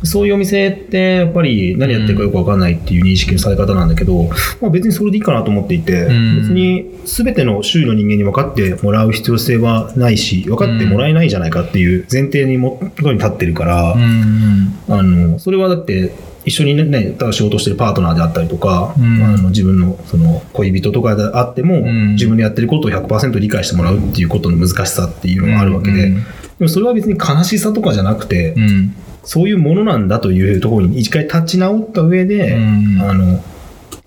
[0.04, 4.24] そういうお店って、やっぱり何やってるかよくわかんないっていう認識のされ方なんだけど、
[4.60, 6.40] まあ、別にそれでいいかなと思っていて、うん。
[6.40, 14.74] 別に全ての周囲の人間に分かってもらう必要性はないし、分かってもらえないじゃないかっていう前提にもとに立ってるから、うん。
[14.88, 16.12] あの、それはだって、
[16.44, 19.22] 一緒にね、ねただ仕事してるパートナーであったりとか、うん。
[19.22, 22.14] あの自分のその恋人とかであっても、ん。
[22.14, 26.14] 自分でやってることを100%理解してもらうっていうことの難しさっていうのがあるわけで、うん。
[26.14, 26.22] で
[26.60, 33.00] もそれは別に悲しさとかじゃなくて、うんそういうものなんだというところに一回立ち直った上で、うん。
[33.02, 33.42] あの、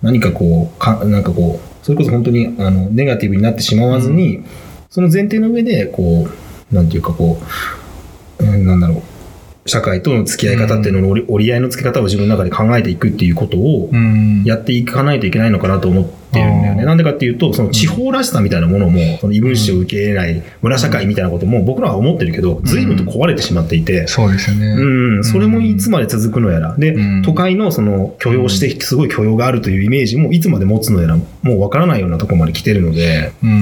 [0.01, 4.43] 何かこう、かなんかこう、それこそ本当にあのネガティブになってしまわずに、
[4.89, 6.27] その前提の上で、こ
[6.71, 7.37] う、なんていうかこ
[8.39, 9.03] う、うんなんだろ
[9.65, 14.43] う、社会との付き合い方っていうのの折り折り合いの付け方を自分の中で考えていくっていうことをうん。
[14.45, 16.85] やっていかないといけないのかなと思ってるんだよね。
[16.85, 24.67] なんでかっていうと、その地方らしさみたいなものも、その異分子を受け入れない村社会みたいなことも僕らは思ってるけど、随分と壊れてしまっていて、そうですよね。
[24.67, 26.75] うん、それもいつまで続くのやら。
[26.77, 27.21] で、うん。
[27.21, 33.49] 都会のその許容して、すごい許容があるというイメージもいつまで持つのやら、もうわからないようなところまで来てるので、うん。
[33.49, 33.53] う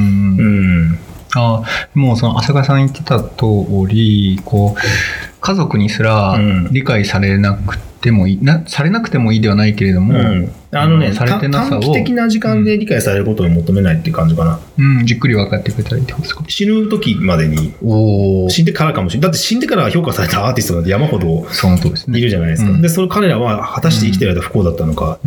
[0.92, 0.98] ん。
[1.36, 1.64] あ
[1.96, 3.28] もうその浅川さん言ってた通
[3.88, 14.60] り、こう、家族にすらうん理解されなくてもいいな、されなくてもいいではないけれども、うんあのね、されてなさを短期的な時間で理解されることを求めないっていう感じかな。
[14.78, 16.44] うん、じっくり分かってくれたらいいってことですか。
[16.48, 19.30] 死ぬ時までに、お死んでからかもしれない。
[19.30, 21.46] だって死んでから評価されたアーティストなんて山ほど。
[22.18, 22.72] いるじゃないですか。
[22.72, 25.20] うんで、その彼らは果たして生きてる間不幸だったのか。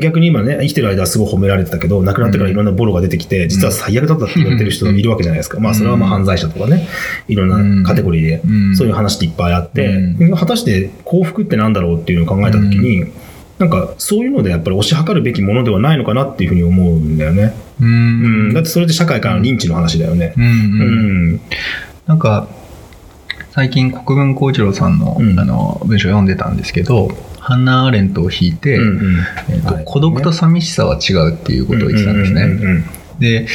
[0.00, 5.60] 逆に今ね、生きてる間はすごい褒められてたけど、亡くなってからいろんなボロが出てきて、実は最悪だったって言われてる人もいるわけじゃないですか。
[5.60, 6.88] まあ、それはまあ犯罪者とかね、
[7.28, 13.04] いろんなカテゴリーで、うんそういう話っていっぱいあって、う果たして幸福ってなんだろうっていうのを考えたときに、
[13.58, 17.54] なんかそういうのでやっぱり推し量るべきものではないのかなっていうふうに思うんだよね。
[17.80, 18.54] ううんん。
[18.54, 20.34] だってそれって社会からの認知の話だよね。
[20.36, 21.32] うんううん。
[21.34, 21.40] ん。
[22.06, 22.48] なんか、
[23.52, 27.08] 最近国分光一郎さんの,、うんあの文章を読んでたんですけど、
[27.38, 29.16] ハンナ・アーレントを引いて、うんうん
[29.50, 32.42] えっとはい孤独と寂しさは違うっていうことを言ってたんですね。
[32.42, 32.84] うんうんうん
[33.20, 33.46] で、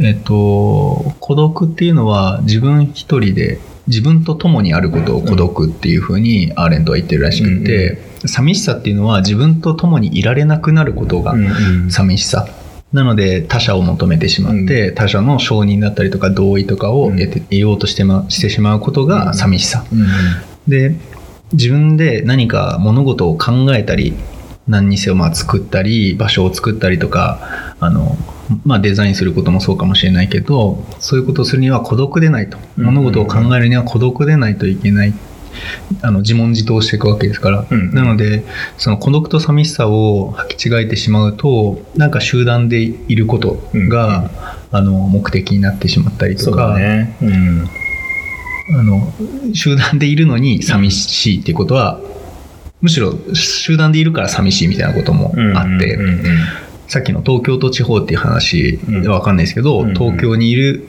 [0.00, 11.90] えっと、孤独っていうのは自分一人で自分と共にあることを孤独っていうふうにアーレントは言ってるらしくて、寂しさっていうのは自分と共にいられなくなることがうんうん。
[11.90, 12.48] 寂しさ。
[12.92, 19.84] なので他者を求めてしまって、他者の承認だったりとか同意とかを得て得ようとして,、ま、してしまうことが寂しさ。
[19.92, 20.06] うんうん。
[20.68, 20.96] で
[21.52, 24.14] 自分で何か物事を考えたり
[24.66, 28.16] 何にせよまあ作ったり場所を作ったりとかあの、
[28.64, 32.58] まあ、デザインすることもそうかもしれないけどそういうことをするには孤独でないと。
[32.78, 32.84] うん。
[32.86, 35.14] 物事を考えるには孤独でないといけない。
[36.02, 37.92] あの自問自答していくわけですから、うん。
[37.92, 38.44] なので
[38.76, 44.30] その孤独と寂しさを履き違えてしまうとなんか集団でいることが、
[44.70, 47.16] あの目的になってしまったりとそうか、だね。
[47.22, 47.68] うん。
[48.78, 49.12] あの
[49.54, 52.00] 集団でいるのに寂しいっていうことは
[52.82, 56.46] むしろ集団でいるから寂しいみたいなこともあって、うんうんうん
[56.88, 60.88] さっきの東京と地方っていう話は分かんないですけど、うん東京にいる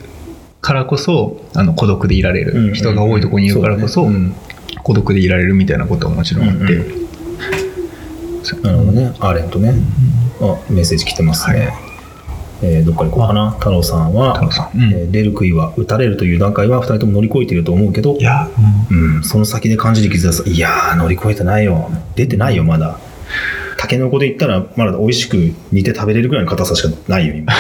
[0.62, 4.32] からこそあの孤独でいられる、うん人が多いところにいるからこそ、そうだね
[4.84, 7.10] 孤独でいられるみたいなことはもちろんあって、うんうん
[8.64, 9.14] なるほどね。
[9.20, 9.74] アーレントね。
[10.42, 11.72] あ、メッセージ来てますね。
[12.64, 13.52] えーどっから行こうかな？
[13.52, 18.50] 太郎さんは、さんうんえー出る杭は打たれるという段階は2人とも乗り越えていると思うけどい、や、
[18.90, 21.92] うん、その先で感じる傷はさ、いやー、乗り越えてないよ。
[22.16, 22.98] 出てないよ、まだ。
[23.82, 27.54] タケノコで言ったら、まだ美味しく煮て食べれるぐらいの硬さしかないよ、今。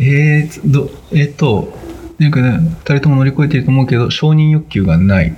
[0.00, 1.76] えー、どえっと
[2.18, 5.36] なんかね2人とも乗り越えていると思うけど承認欲求がない。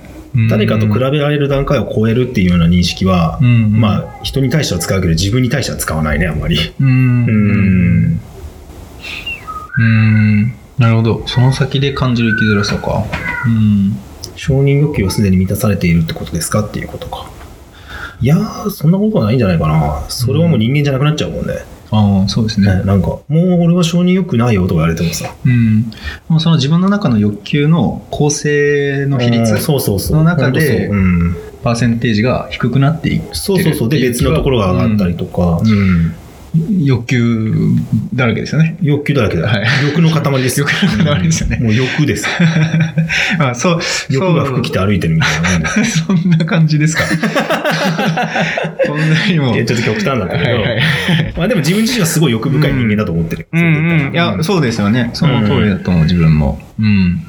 [0.49, 6.57] 誰かと比べべられる段階を超えるっていうような認識は、うんまあ、人に対しては使うけど、自分に対しては使わないね、あんまり。
[6.79, 6.87] うん。
[6.87, 6.91] う
[7.31, 8.19] ん。
[9.77, 10.53] うん。
[10.77, 11.23] なるほど。
[11.27, 13.03] その先で感じる生きづらさか。
[13.45, 13.97] うん。
[14.37, 16.61] 承認欲求はすでに満たされているってことですか？
[16.61, 17.29] っていうことか。
[18.21, 20.05] いやー、そんなことはないんじゃないかな。
[20.09, 21.55] それはもう人間じゃなくなっちゃうもんね。
[21.93, 25.35] ああそうですねねなんか、もう俺は承認欲求ないよとか言われてもさ。
[25.45, 25.91] うん
[26.29, 30.17] もうその自分の中の欲求の構成の比率うんそうそうそう。
[30.17, 30.89] の中で。
[31.63, 33.89] パーセンテージが低くなっていってるそうそうそう。
[33.89, 35.59] で、別のところが上がったりとか。
[35.63, 36.13] うん
[36.53, 37.75] 欲求
[38.13, 38.77] だらけですよね。
[38.81, 39.43] 欲求だらけだ。
[39.43, 39.47] よ。
[39.47, 39.85] はい。
[39.87, 40.59] 欲の塊です。
[40.59, 40.67] よ。
[40.69, 41.57] 欲の塊ですよね。
[41.59, 42.27] もう欲です。
[43.39, 45.67] あそう欲が服着て歩いてるみたいなもんで。
[45.85, 47.03] そ んな感じですか。
[48.85, 49.53] そんなにも。
[49.53, 50.59] ちょっと極端なんだけど。
[51.37, 53.47] まあでも自分自身はすごい欲深い人間だと思ってる。
[53.53, 53.61] うん。
[53.61, 54.13] うん。
[54.13, 55.09] いやうそうですよね。
[55.13, 56.61] その通りだと思う自分も。
[56.77, 57.21] うん。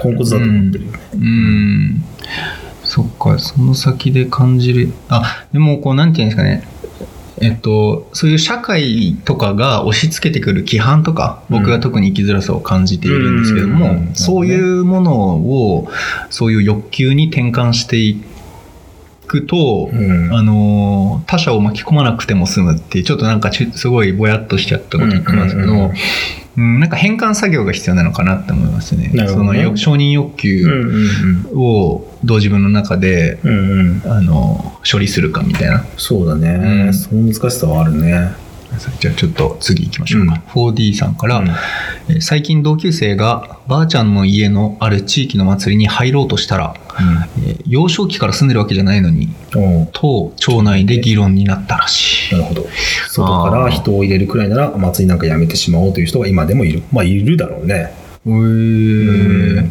[0.00, 0.86] ポンコツだと思ってる。
[0.86, 0.98] よね。
[1.14, 2.04] うん。
[2.82, 4.92] そっかその先で感じる。
[5.08, 6.64] あでもこうなんていうんですかね
[7.40, 14.14] えっと、そういう社会とかが押し付けてくる規範とか、僕が特に生きづらさを感じているんですけども、うん。
[14.14, 15.88] そういうものを、
[16.30, 18.22] そういう欲求に転換してい
[19.26, 20.32] くと、うん。
[20.32, 25.94] あの他者を巻き込まなくても済むっていうちょっとなんかちすごいぼやっとしちゃったこと言ってますけど、うんうんうんうん
[26.56, 29.08] なんか変換作業が必要なのかなって思いますね。
[29.08, 33.50] ねそのよ承認欲うん求うんをどう自分の中で、うん。
[33.50, 34.12] うんうん。
[34.12, 35.84] あの処理するかみたいな。
[35.96, 36.86] そうだね。
[36.86, 38.32] うんその難しさはあるね。
[39.00, 40.42] じゃあちょっと次行きましょうか。
[40.48, 46.74] 4D さんから、うんえー最近同級生がばあちゃんの家のある地域の祭りに入ろうとしたら、
[47.46, 49.80] えー幼少期から住んでるわけじゃないのに、うん。
[49.80, 52.34] おうと町内で議論になったらしい。
[52.34, 52.66] なるほど。
[53.08, 56.82] 外から人を入れるくらいなら祭りなんかやめてしまおうという人が今でもいる。
[56.92, 57.94] まあいるだろうね。
[58.26, 59.70] へー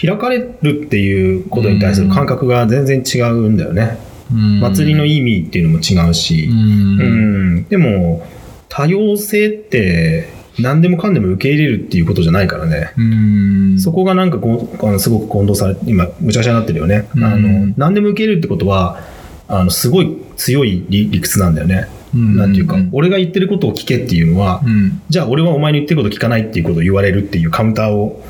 [0.00, 3.98] 開かれるっていうことに対する感覚が全然違うんだよね。
[4.30, 6.52] うん祭りの意味っていうのも違うしう。
[6.52, 7.37] うんん。
[7.68, 8.26] でも、
[8.68, 12.92] 多様性って何でもかんでも受け入れるっていうことじゃないからね。
[12.98, 17.08] うんそこがなんかこうあのすごく混同されて、今、むちゃくちゃになってるよね。
[17.16, 19.00] うんあの、何でも受け入れるってことは、
[19.46, 21.88] あの、すごい強い理理屈なんだよね。
[22.14, 28.22] なんていうか、俺が言ってることを聞けっていうのは、うんじゃあ俺はお前の言ってること聞かないっていうことを言われるっていうカウンターを、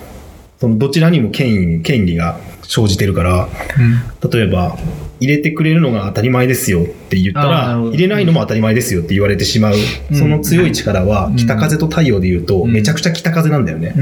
[0.61, 3.49] そのどちらにも権威、権利が生じてるから、
[4.31, 4.77] 例えば、
[5.21, 9.75] 入れてくれるのが当たり前ですよって言ったら、入れないのも当たり前ですよって言われてしまう、
[10.11, 10.17] うん。
[10.17, 11.37] その強い力はうん。
[11.37, 12.73] 北風と太陽で言うと、うん。
[12.73, 13.95] めちゃくちゃ北風なんだよね。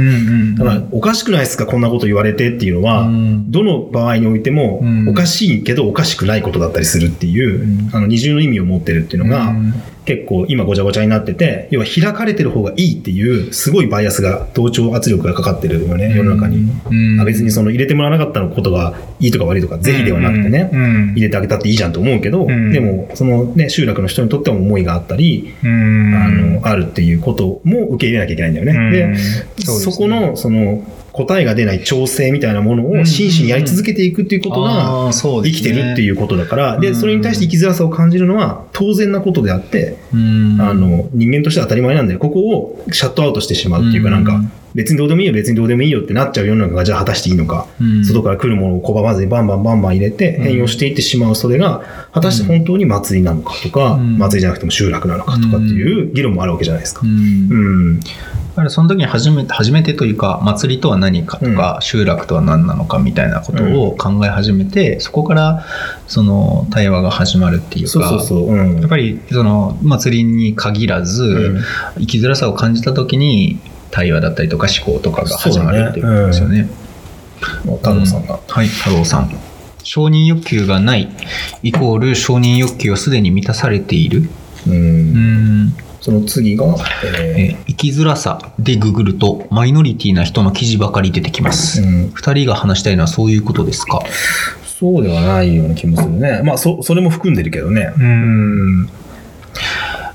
[0.58, 3.50] だから、おかしくないですかこんなこと言われてっていうのは、うん。
[3.50, 7.90] どの場合においてもうん、おかしいけどおかしくないことだったりするっていう、うん。
[7.92, 9.74] あの二重の意味を持ってるっていうのが、うん
[10.06, 16.58] 結構今ごちゃごちゃになってて、要は開かれてる方がいいっていう、すごいバイアスが、同調圧力がかかってるよね、世の中に。
[16.60, 21.12] う別にその入れてもらわなかったのことがいいとか悪いとか、ぜひではなくてね、うん。
[21.12, 22.70] 入れてあげたっていいじゃんと思うけど、うん。
[22.70, 26.14] でも、そのね、集落の人にとっては思いがあったり、うん。
[26.14, 28.72] あの、あるっていうことも受け入れなきゃいけないんだよね。
[28.72, 28.92] うん。
[28.92, 29.16] で、
[29.64, 30.84] そこの、その、
[31.16, 40.58] 答えが出ない調整みたいなものうんを真摯にやり続けていくっていうことが、生きてるっていうことだから、で、うんそれに対して生きづらさを感じるのは当然なことであって、うん。
[40.60, 42.18] あの、人間としては当たり前なんだよ。
[42.18, 44.14] ここをシャットアウトしてしまうっていうか、うん。
[44.14, 44.42] なんか、
[44.74, 47.66] 別にどうでもいいよ、別にどうでもいいよってなっちゃう世の中がじゃあ果たしていいのか。
[47.80, 48.04] うん。
[48.04, 50.44] 外から来るものを拒まずにバンバンバンバン入れてうん。
[50.44, 54.18] 変容していってしまうそれが果たして本当に祭りなのかとか、うん。
[54.18, 57.00] 祭りじゃなくても集落なのかとかっていう議論もあるわけじゃないですか。
[57.04, 57.06] う。
[57.06, 57.10] ん。
[57.10, 58.00] うん。
[58.56, 65.66] だからその時に初めて、初めてというか、祭りとは何かとか、集落とは何なのかみたいなことを考え始めて、そこから、
[66.06, 68.00] その、対話が始まるっていうか。
[68.80, 71.64] やっぱり、その、祭りに限らず、うん
[71.98, 76.68] 生きづらさを感じた時に、対話だったりとか思考とかが始まるっていうことですよね。
[77.40, 78.40] 太郎さんが。
[78.48, 79.30] はい、太郎さん。
[79.82, 81.10] 承認欲求がない、
[81.62, 84.28] イコール承認欲求はすでに満たされている。
[84.66, 84.70] う。
[84.70, 85.76] うんん。
[86.06, 86.64] その次が、
[87.04, 91.82] ええー生きづらさでググると、マイノリティな人の記事ばかり出てきます。
[91.82, 94.00] ーうん、二人が話したいのはそういうことですか？
[94.64, 96.42] そうではないような気もするね。
[96.44, 97.92] まあ、そ、それも含んでるけどね。
[97.98, 98.88] うん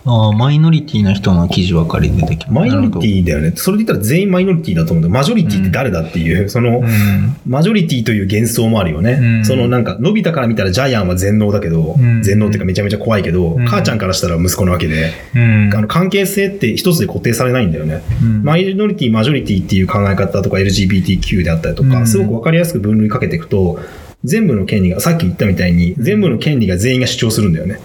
[0.04, 2.52] あーマイノリティな人の記事ばかり出てきます。
[2.54, 3.54] マイノリティだよね。
[3.56, 9.20] それで言ったら全員マイノリティだと思うんだよマジョリティって誰だっていう、その、ほどうんマジョリティという幻想もあるよね。
[9.22, 18.02] うんそのなんか、のび太から見たらジャイアンは全能だけど、うん全能っていうかめちゃめちゃ怖いけど、うん母ちゃんからしたら息子なわけで、うんあの関係性って一つで固定されないんだよね。
[18.24, 23.80] うんマイノリティ、マジョリティっていう考え方とか LGBTQ であったりとか、うんすごくわかりやすく分類かけていくと、
[24.24, 27.80] 全部の権利が、さっき言ったみたいに、全部の権利が全員が主張するんだよね。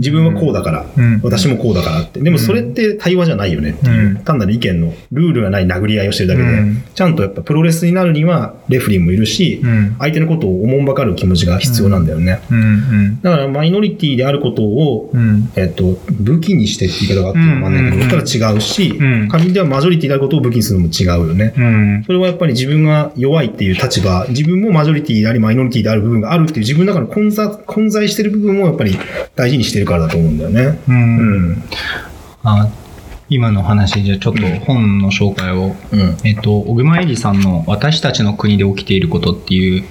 [0.00, 1.20] 自分はこうだから、うん。
[1.22, 2.20] 私もこうだからって。
[2.20, 4.24] でもそれって対話じゃないよねっていう、うん。
[4.24, 6.82] 単なる意見のルールがない殴り合いをしてるだけで、うん。
[6.94, 9.96] ちゃんとやっぱプロレスになるにはレフェリーもいるし、うん。
[9.98, 12.40] 相手のことをおもんばかる気持ちが必要なんだよね。
[13.22, 15.52] だからマイノリティであることを、うん。
[15.56, 18.02] えっと、武器にしてって言い方があってもわかんないけど、うん。
[18.10, 19.28] そしたら違うし、うん。
[19.28, 21.52] 仮ではマジョリティであることを武器にするのも違うよね。
[21.56, 22.04] うん。
[22.06, 28.96] それはやっぱり自分が弱いっていう立場、自分もマジョリティでありマイノリティである部分があるっていう自分の中の混在混在してる部分をやっぱり
[29.34, 30.78] 大事にしてるからだと思うんだよね。
[30.88, 31.62] ううんん。
[32.44, 32.68] あ
[33.32, 36.16] 今の話じゃちょっと本の紹介を、うん。
[36.24, 39.84] えっと、小熊恵里さんの私たちの国で起きていることっていう、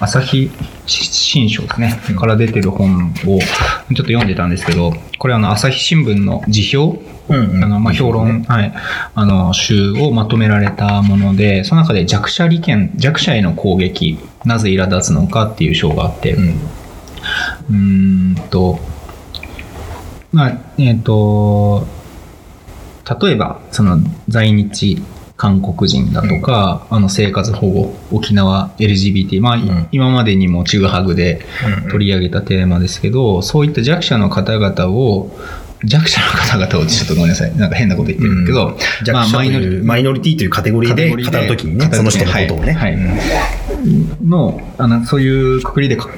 [0.00, 0.50] 朝日
[0.86, 3.38] 新書ですね、から出てる本をちょっ
[3.88, 8.72] と読んでたんですけど、これあの朝日新聞の辞表、うんうんあのまあ評論、はい、
[9.14, 16.48] あの集をまとめられたもので、その中で弱者利権、弱者への攻撃、なぜ苛立つのかっていう章があって、うん。
[16.48, 18.80] うーんと、
[20.32, 21.86] まあ、えっ、と、
[23.20, 25.02] 例えば、その在日
[25.36, 29.88] 韓国人だとか、あの生活保護、沖縄 LGBT、まあ、ん。
[29.92, 31.40] 今までにもちぐはぐで
[31.90, 35.30] 取り上げたテーマですけど、そういった弱者の方々を、
[35.84, 37.56] 弱者の方々をちょっとごめんなさい。
[37.56, 42.72] なんか変なこと言ってるけど、弱者という、マイノリティというカテゴリーで語るときにね、その人のことをね。
[42.72, 42.96] はい。
[42.96, 43.18] はい
[44.22, 46.08] のあのそういうくくりでか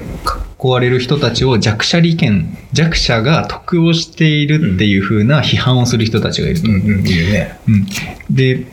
[0.62, 7.58] 囲われる人たちを弱者利権弱者が得をしているっていう風な批判をする人たちがいると、うんうん、いるね。
[7.68, 7.86] うん
[8.30, 8.66] で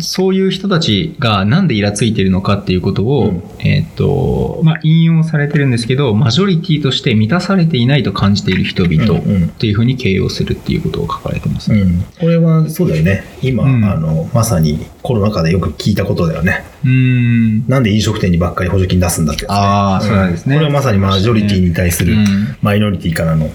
[0.00, 11.72] そういう人たちがなんでイラついてるのかっていうことを、うんえっ、と、まあ、引用されてるんですけど、マジョリティとして満たされていないと感じている人々うんうんっていうふうに形容するっていうことを書かれてます。
[11.72, 12.04] うん。
[12.18, 13.24] これはそうだよね。
[13.42, 16.64] 今、うんあの、まさにコロナ禍でよく聞いたことだよね。
[16.84, 17.68] うーん。
[17.68, 20.56] なんで飲食店にばっかり補助金出すんだってね、ああ、そうなんですね。
[20.56, 23.50] これはまさにマジョリティに対するうんマイノリティからの、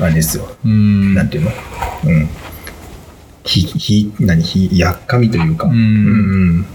[0.00, 0.48] あれですよ。
[0.64, 1.14] うん。
[1.14, 1.50] なんていうの？
[2.06, 2.28] うん。
[3.44, 5.66] ひ、ひ、何ひ、やっかみというか。
[5.66, 5.76] うんう
[6.60, 6.66] ん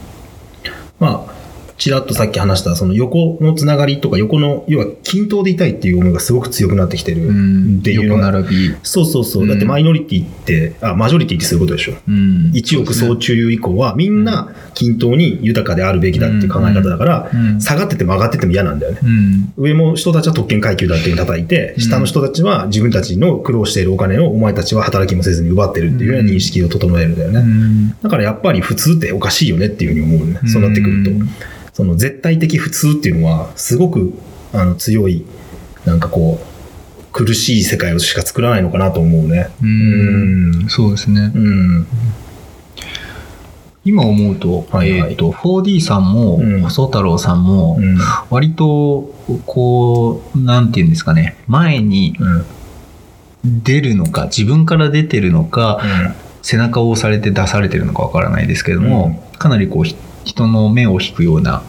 [1.00, 1.37] まあ、
[1.78, 8.32] ちらっとさっき話した、その横のつながりとか、横の、要は均等でいたいっていう思いがすごく強くなってきてるうんっていう横のが。
[8.32, 8.76] 並び。
[8.82, 9.44] そうそうそう。
[9.44, 11.94] うんだってマイノリティって、あ、マジョリティってそういうことでしょ。
[12.08, 19.00] うん一億総中流以降はみんな均等に豊かであるべきだっていう考え方だから、うん下がってても上がってても嫌なんだよね。
[19.04, 19.54] うん。
[19.58, 27.40] 上も人たちは特権階級だっていうのを叩いて、うん下の人たちは自分たちの苦労しているお金をお前たちは働きもせずに奪ってるっていうような認識を整えるんだよね。
[27.40, 30.40] うんだからやっぱり普通っておかしいよねっていうふうに思うね。
[30.48, 31.12] そうなってくると。
[31.80, 34.14] うんその絶対的普通っていうのはすごく
[34.52, 35.26] あの強い
[35.88, 39.50] なんかこう、苦しい世界をしか作らないのかなと思うね。
[39.62, 40.70] ううんん。
[40.70, 41.32] そうですね。
[41.34, 41.88] うん。
[43.86, 47.98] 今思うと、はいはいえっ、と、4D さんも、うん細太郎さんもう、ん。
[48.30, 49.16] 割と、
[49.46, 52.46] こう、なんていうんですかね、前にうん。
[53.64, 55.80] 出るのか、自分から出てるのか、
[56.42, 59.96] 背中を押されて出されてるのかわからないですけれども、かなりこう、ひ
[60.28, 61.64] 人の目を引くような、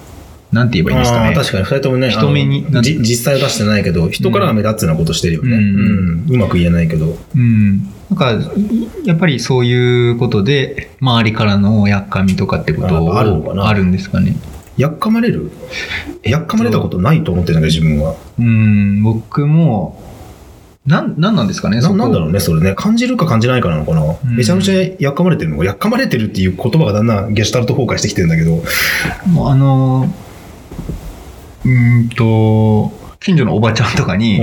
[0.53, 1.35] なんて言えばいいんですかね。
[1.35, 5.57] 確かに、二人ともね、人目に実際は出してないけど、人からは目立つようなことしてるよね。
[5.57, 6.31] ううんん。
[6.31, 7.19] うまく言えないけど。
[7.37, 7.79] うん。
[8.11, 8.33] なんか、
[9.05, 14.37] やっぱりそういうことで、周りからのやっかみとかってことああるのかなあるんですかね。
[14.79, 15.51] やっかまれる？
[16.23, 18.15] やっかまれたことないと思ってるんだけど、自分は。
[18.39, 20.03] うん、僕も、
[20.89, 22.75] なん、なんなんですかね、ななんだろうね、それね。
[22.75, 24.01] 感じるか感じないかなのかな。
[24.01, 25.63] んめちゃめちゃやっかまれてるの？
[25.63, 28.63] やっかまれてるっていう言葉がだんだんゲシュタルト崩壊してきてるんだけど。
[29.27, 30.13] もうあの、
[31.65, 34.41] うーんと、近所のおばちゃんとかに、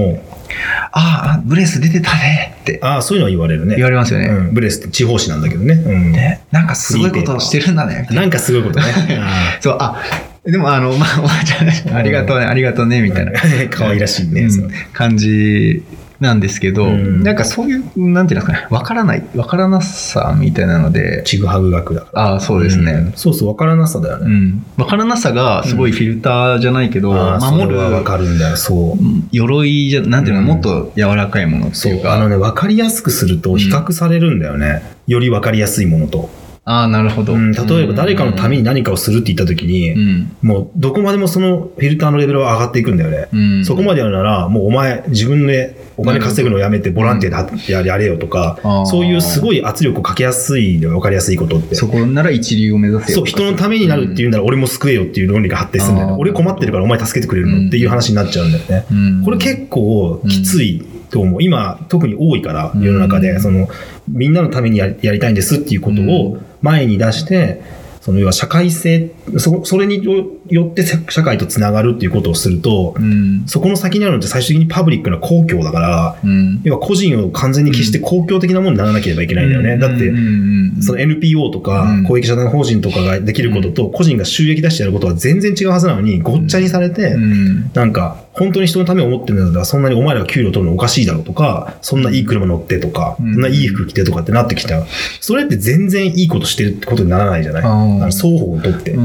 [0.92, 3.76] ああ、ブレス出てたねってああ、そういうのは言われるね。
[3.76, 4.28] 言われますよね。
[4.28, 5.74] うん、ブレスって地方紙なんだけどね。
[5.74, 6.12] うん。
[6.12, 8.08] ねなんかすごいことをしてるんだね。
[8.12, 8.86] ななんかすごいことね。
[9.20, 10.02] あ そう、あ、
[10.46, 13.32] でもあの、まあ、おばちゃん、ありがとうね、ありがとうね、みたいな。
[13.32, 14.42] ー可愛らしいね。
[14.42, 15.84] うん感じ
[16.20, 22.22] なんですけど、うんなんかそういう、なんていうんですかね、わからない、わからなさみたいなので、ちぐはぐ学だから。
[22.22, 22.94] ああ、そうですね。
[22.94, 24.26] んそうそう、わからなさだよね。
[24.26, 24.66] うん。
[24.78, 28.58] わからなさがすごいフィルターじゃないけど、ああ、守るはわかるんだよ。
[28.58, 29.04] そう。
[29.32, 31.90] 鎧じゃ、なんていうの、うんもっと柔らかいものってそ。
[31.90, 32.14] いううか。
[32.14, 34.84] あのね、わかりやすくすると比較されるんだよね。
[35.08, 36.30] よりわかりやすいものと。
[36.66, 37.34] ああ、なるほど。
[37.34, 40.36] うん、例えば誰かのために何かをするって言った時に、うん。
[40.42, 43.28] もうどこまでもそのフィルターのレベルは上がっていくんだよね。
[43.32, 43.66] うん。
[43.66, 51.76] そこまでやるなら、もうお前自分でお金稼ぐのをやめてボランティアでややれよとかそういうすごい圧力をかけやすいのよわかりやすいことって。
[51.76, 58.86] そこなら一流を目指せよそう、人のためになるっていうんなら俺も救えよっていう論理が発展するんだよね俺困ってるからお前助けてくれるのっていう話になっちゃうんだよね。
[58.92, 59.24] うん。
[59.24, 60.84] これ結構きつい
[61.16, 61.42] と思う。
[61.42, 63.70] 今、特に多いから、世の中で、うんその、
[64.10, 67.62] みんなのためにやりやりたいんですっていうことを前に出して、
[68.02, 70.04] その要は社会性、そそれに
[70.48, 73.44] よって社社会とつながるっていうことをすると、うん。
[73.48, 76.62] そこの先にあるのって最終的にパブリックな公共だから、うん。
[76.64, 79.78] 要は個人を完全に消して公共的なものにならなければいけないんだよね。
[79.78, 87.72] だってうん、うんその NPO とかうん公益社団法人とかができることと個人が収益出してやることは全然違うはずなのにごっちゃにされて、うん。
[87.74, 94.86] なんか本当に人のためを思ってるんだったらそんなにお前らが給料取るのおかしいだろうとか、そんないい車乗ってとか、うんそんないい服着てとかってなってきたら、
[95.22, 97.60] それって全然いいことしてるってことにならないじゃな
[98.08, 98.12] い？
[98.12, 98.96] 双方にとって。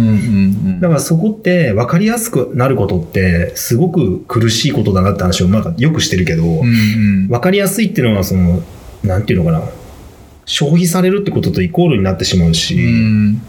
[0.80, 7.28] だからそこって分かりやすくなることってすごく苦しいことだなって話をなんかよくしてるけど、うんうん。
[7.28, 8.62] 分かりやすいっていうのはその、
[9.02, 9.62] なんていうのかな。
[10.46, 13.42] 消費されるってこととイコールになってしまうし、うん。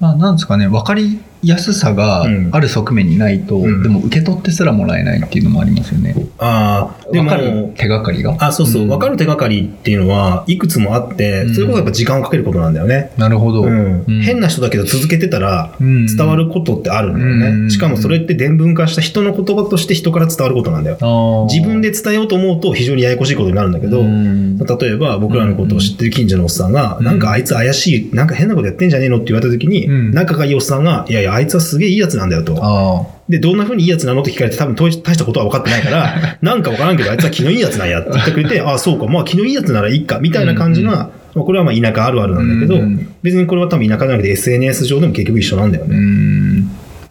[0.00, 2.50] まあ、なんですかね、わかりやすさがうん。
[2.52, 3.82] ある側面にないと、うん。
[3.82, 6.14] でも受け取ってすらもらえないっていうのもありますよね。
[6.38, 8.22] ああ、でわかるも、手がかり。
[8.22, 8.36] が。
[8.38, 8.88] あ、そうそう、ん。
[8.88, 11.54] 分かる手がかりっていうのはいくつもあって、うん。
[11.54, 13.12] それこそやっぱ時間をかけることなんだよね。
[13.16, 13.64] なるほど。
[13.64, 16.06] 変な人だけど続けてたらうん。
[16.06, 17.46] 伝わることってあるんだよね。
[17.46, 17.70] うん。
[17.70, 21.46] しかもそれって伝聞化した人の言葉として人から伝わることなんだよ。
[21.50, 24.58] 自分で伝えようと思うと非常にややこしいことになるんだけど、うん。
[24.58, 27.04] 例えば僕らのことを知ってる近所のおっさんが、うん。
[27.04, 30.10] なんかあいつ怪しい、なんか変なことやってんじゃねえのって言われた時に、うん。
[30.12, 32.58] 仲がいいおっさんが、いやいや、あいつはすげえいいやつなんだよと。
[32.60, 41.02] あで、どんな風にいいやつなのって聞かれて多分大したことは分かってないから、 なんか分からんけど、あいつは気のいいやつなんやって言ってくれて、あ あ、そうか、まあ気のいいやつならいいか、みたいな感じな、うんま
[41.42, 42.38] あこれはまあ田舎あるあるあ。
[42.38, 45.98] なんだけど、うん別にこれは多分田舎じゃなくて SNS 上でも結局一緒なんだようね。
[45.98, 46.60] ん。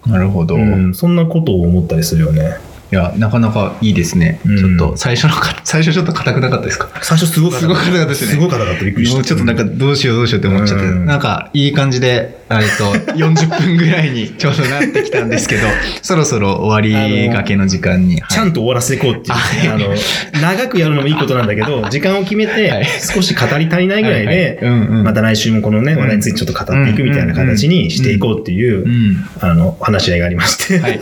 [0.08, 0.56] なるほど。
[0.56, 2.56] うん、そんなことを思ったりするよね。
[2.92, 4.40] いや、なかなかいいですね。
[4.46, 4.58] うん。
[4.58, 6.90] ちょっと、最初のか、 最初ちょっと硬くなかったですか？
[7.02, 7.62] 最初すごかった。
[7.62, 8.32] すごかったですね。
[8.32, 9.16] すごかったびっくりした。
[9.16, 11.06] もうちょっとなんかどうしようどうしようって思っちゃって、うん。
[11.06, 15.68] なんかいい感じで、えっと、40分ぐらいにちょうどなってきたんですけど、
[16.02, 18.22] そろそろ終わりがけの時間に。
[18.30, 19.94] ちゃんと終わらせていこうっていう、はいあの、
[20.42, 22.56] 長くやるのもいいことなんだけど、 時間を決めはい。
[22.56, 24.36] て、少し語り足りないぐらいはい。
[24.36, 24.60] で、
[25.04, 29.26] また来週もこのね、話題についてちょっと語っていくみたいな形にしていこうっていうう、ん。
[29.42, 31.00] あの、話し合いがありまして、はい。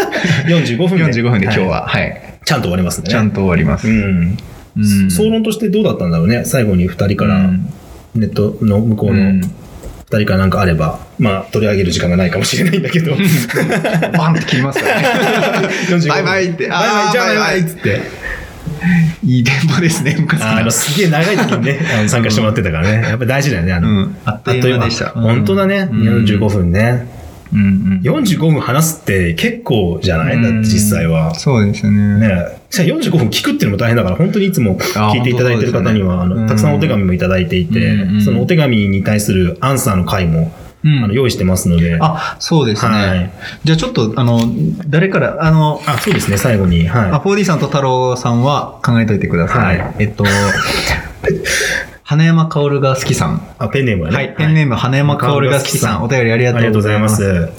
[0.48, 1.06] 45分で。
[1.06, 2.40] 45分で今日いは、はい。
[2.46, 3.10] ちゃんと終わりますね。
[3.10, 3.88] ちゃんと終わります。
[3.88, 4.38] うん。
[4.78, 6.44] うん総論としてどうだったんだろうね。
[6.44, 7.70] 最後に2人から、うん
[8.16, 9.42] ネットの向こうのうん
[10.10, 13.16] 2人からなんかあれば、まあ、取り上げる時間がないかもしれないんだけど、
[14.18, 15.68] バンって切りますからね。
[15.90, 18.02] 45分バイバイってバイバイ、じゃあバイバイっつって。
[19.24, 23.10] いいテンポですね、昔あの、すげえ長い時にね、あの参加してもらってたからね。
[23.10, 23.90] やっぱり大事だよね、あの。
[23.90, 27.08] うんあっという間でした本当だね、うん45分ね。
[27.54, 28.02] うんうん。
[28.02, 30.41] 45分話すって結構じゃない？
[30.41, 31.34] だって実際は。
[31.36, 32.20] そうですね。
[32.20, 40.52] ねしかも45分聞くっていうのも大変だから、本当にいつも聞いていただいてる方には、あねたくさんお手紙もいただいていて、うんうんそのお手紙に対するアンサーの回も、
[40.84, 41.98] うんあの用意してますので。
[42.00, 42.91] あ、そうですね。
[42.96, 43.32] はい
[43.64, 44.39] じゃあちょっと、あの、
[44.88, 46.88] 誰から、あの、あ、そうですね、最後に。
[46.88, 47.12] はい。
[47.12, 49.80] あ、4D さんと太郎さんは考えといてください。
[49.80, 50.26] はいえっと、
[52.08, 53.41] 花山薫が好きさん。
[53.58, 54.16] あ、ペンネームはね。
[54.16, 56.03] はい、ペンネーム花山薫が好きさん。
[56.03, 57.49] お便りありがとうございます。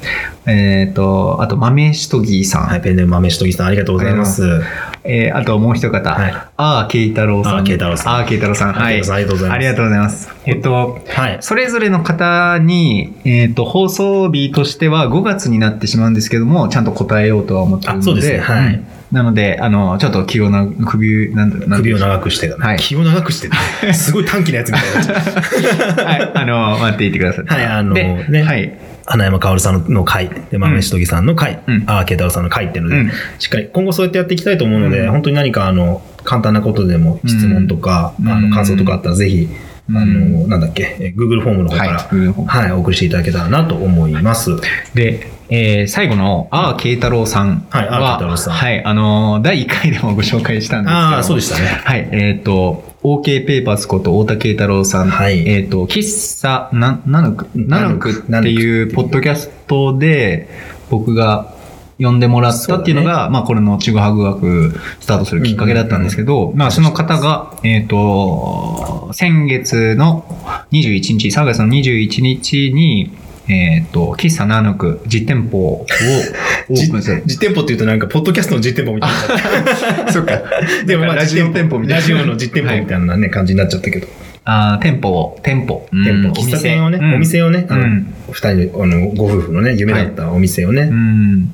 [0.47, 2.67] えっと、あと、豆しとぎさん。
[2.69, 4.63] はい、ペンネーム豆しとぎさん、ありがとうございます。
[5.03, 7.57] えーあともう一方、はいあーけいたろうさん。
[7.57, 8.73] あーけいたろうさんあーけいたろうさん。
[8.73, 8.95] はい。
[8.95, 10.29] ありがとうございますありがとうございます。
[10.45, 11.39] えっと、はい。
[11.41, 18.03] それぞれの方に、えっ、と、放送日としては5月になってしまうんですけども、ちゃんと答えようとは思ってるので。
[18.03, 22.65] あそうですねはいうんなので、あの、ちょっと気をな、首、なんだろう首を長くしてだね。
[22.65, 22.79] はい。
[22.79, 23.93] 気を長くしてね。
[23.95, 25.15] すごい短気なやつみたいにな。
[26.05, 27.45] はい、あの、待っていてください。
[27.47, 28.43] はいあのでね。
[28.43, 28.73] はい。
[29.07, 31.85] 花山薫さんの回、で、豆しとぎさんの回、うん。
[31.87, 33.11] あー、ケイタロウさんの回っていうので、うん。
[33.39, 35.11] しっかり、今後そうやってやっていきたいと思うので、うん。
[35.13, 38.29] 本当に何か、あの、簡単なことでも質問とか、うん。
[38.29, 39.49] あの、感想とかあったら、ぜひ、
[39.89, 39.97] うん。
[39.97, 44.51] あの、なんだっけ、え Google フォームの方から、はいはい、お送りしていただけたらなと思います。
[44.95, 48.55] で、えー最後の、あーけいたろうさんは、はいあー慶太郎さん。
[48.55, 51.67] はい、あの、第1回でもご紹介したんですけど、ああ、そうでしたね。
[51.67, 55.49] はい、えっ、と、OK ペーパースこと太田慶太郎さん、はい。
[55.49, 60.49] えっ、と、喫茶な、なぬく、なぬくっていうポッドキャストで、
[60.91, 61.55] 僕が
[61.99, 70.25] 呼んでもらったっていうのが、まあ、これのちぐはぐ学スタートするきっかけだったんですけど、まあ、その方が、えっ、と、先月の
[70.73, 73.17] 21日、3月の21日に、
[73.49, 75.87] えっ、と、喫茶ナヌク実店舗を
[76.69, 77.23] オープンする。
[77.27, 80.11] 実店舗って言うとなんか、ポッドキャストの実店舗みたいな。
[80.13, 80.43] そっか。
[80.85, 82.01] でもまあ、ラジオ店舗みたいな。
[82.01, 84.09] ラジオの実店舗みたいなね、感じになっちゃったけど。
[84.45, 85.89] あー店舗を、店舗。
[85.93, 91.53] 店舗、うん喫茶店をね、うんお店をね、あのうん、二人で、あの、ご夫婦のね、夢だったお店をねう、ん。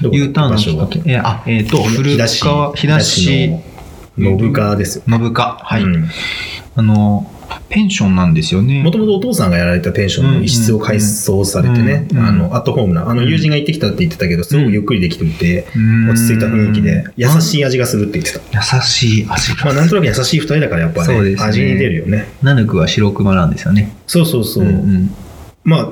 [0.00, 0.86] どこ？U ターンの場所は？
[0.88, 1.12] きっかけ。
[1.12, 3.48] え、あ、えっ、と、古川、日田市、
[4.18, 5.04] の信川ですよ。
[5.06, 5.58] 信川。
[5.58, 5.82] はい。
[5.82, 6.08] うん
[6.78, 7.30] あの、
[7.68, 8.82] ペンションなんですよね。
[8.82, 17.42] もともとお父さんがやられたペンションの一室を改装されてね、あの、アットホームな、あの、友人が行ってきたって言ってたけど、すごくゆっくりできてて、うん落ち着いた雰囲気で、優い。
[17.42, 18.76] しい味がするって言ってた。
[18.78, 19.64] 優しい味が。
[19.66, 22.28] まあ、なんとなく優しい二人だから、やっぱね、味に出るよね。
[22.42, 23.92] ナヌクは白熊なんですよね。
[24.06, 24.66] そうそうそう。
[25.64, 25.88] まあ、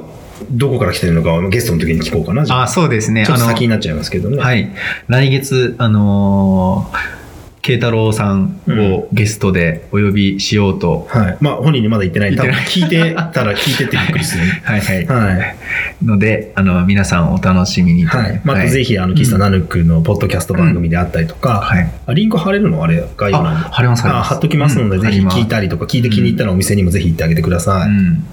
[0.50, 2.44] どこから来てるのかはゲストの時に聞こうかな。
[2.48, 3.24] ああ、そうですね。
[3.26, 4.38] ちょっと先になっちゃいますけどね。
[4.38, 4.70] はい。
[5.08, 7.23] 来月、あのー、
[7.64, 11.06] 慶太郎さんをゲストでお呼びしようと。
[11.08, 11.38] はい。
[11.40, 12.36] まあ、本人にまだ言ってない。
[12.36, 14.44] 多分聞いてたら聞いてってびっくりする。
[14.62, 15.06] はいはい。
[15.06, 15.56] はい。
[16.04, 18.18] ので、あの、皆さんお楽しみにと。
[18.18, 18.40] はい。
[18.44, 21.90] またぜひ、あの、喫茶ナヌクのポッドキャスト番組であったりとか、はい。
[22.06, 24.26] あリンク貼れるのあれ、概要欄にあ、貼ります、貼ります。
[24.26, 27.88] あ貼っときますので、うんぜひ聞いたりとか、聞いて気に入ったらお店にもぜひ行ってあげてください。
[27.88, 28.24] うん。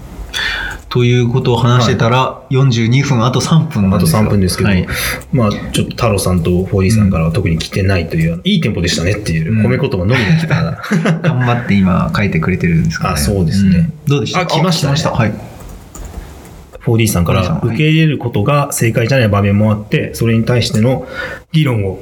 [0.88, 4.22] ということを話してたら、42分、あと3分あとですよ。
[4.22, 4.86] 3分ですけど、はい。
[5.32, 9.66] まあ、ちょっと太郎さんとフォーディさんからは特に来てないという、いいテンポでしたねっていううん。
[9.66, 10.54] 褒め言葉のみが来た。
[10.60, 10.82] ら、
[11.22, 13.14] 頑張って今書いてくれてるんですかね。
[13.14, 13.78] あそうですね。
[13.78, 13.92] ん。
[14.06, 14.40] どうでした？
[14.40, 14.96] あ来ましたね。
[14.96, 15.34] 来はい。
[16.84, 17.68] 4D さんからはい。
[17.68, 21.06] 受け入れることが正解じゃない場面もあって、それに対しての
[21.52, 22.00] 議論を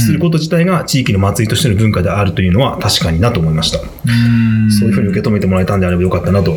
[0.00, 3.78] すること自体が地域の祭りとしての文化であるというのは確かになと思いました。
[3.80, 6.56] うんそういうふうに受け止めてもらえたんであればよかったなと。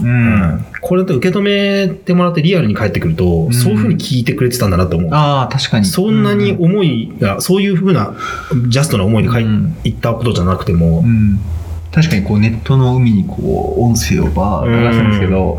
[0.00, 0.64] うん。
[0.82, 5.10] これだと受け止めてもらってリアルに返ってくると、んそういうふうに聞いてくれてたんだなと思う。
[5.12, 5.86] ああ、確かに。
[5.86, 8.14] そんなに思いが、そういうふうな、
[8.68, 11.40] ジャストな思いで書いうん言ったことじゃなくても、うん。
[11.92, 15.58] 確かにこうネットの海にこう音声をバー流すんですけど、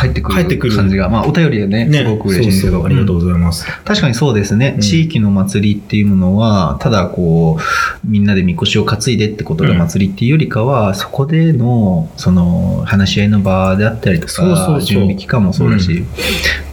[0.00, 0.32] 帰ってく
[0.68, 3.66] る感じが、まあお便りでね、ね、すごく嬉しいんですけど、ありがとううんございます。
[3.84, 4.80] 確かにそうですね、うん。
[4.80, 16.06] 地域の祭りっていうものは、ただこう、みんなでみこしを担いでってことが祭りっていうよりかは、そこでの、その、話し合いの場であったりとか、準備期間もそうだし、う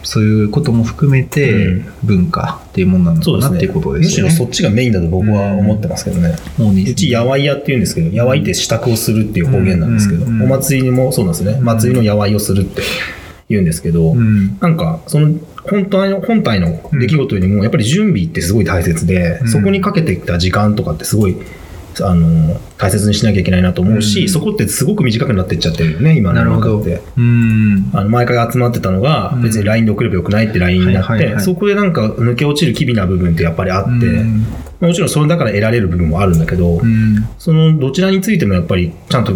[0.02, 4.32] そういうことも含めてうん、文化っていうものなのなっていうことでむしすよね。
[4.32, 6.34] ろそっちがメインだと僕は思ってますけどね。
[6.58, 11.60] もうねうち、やわい屋って言うんですけど、やわいって支度をするっていう方言なんですけど、お祭りにもそうなんですね。
[11.60, 12.82] 祭りのやわいをするって
[13.48, 14.58] 言うんですけど、うん。
[14.58, 21.36] なんか、その、本体の、本体の出来事よりも、やっぱり準備ってすごい大切で、うんそこにかけてきた時間とかってすごい、
[22.02, 27.02] あの、大切にしなきゃいけないなと思うし、うんそこってすごく短くなっていっちゃってるよね、今のなるほど中って。
[27.16, 27.90] うん。
[27.92, 34.46] あの、毎回集まってたのがう、ん別に LINE で送ればよくないって LINE になって、はいはいはいそこでなんか抜け落ちる機微な部分ってやっぱりあって、うん
[34.80, 39.34] もちろんそれだから得られる部分もあるんだけど、うんそのどちらについてもやっぱりちゃんと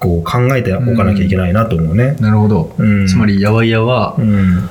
[0.00, 2.16] こう考えておかなきゃいけないなと思うね。
[2.20, 2.74] なるほど。
[2.78, 4.68] うんつまり、やわいやはう、ん。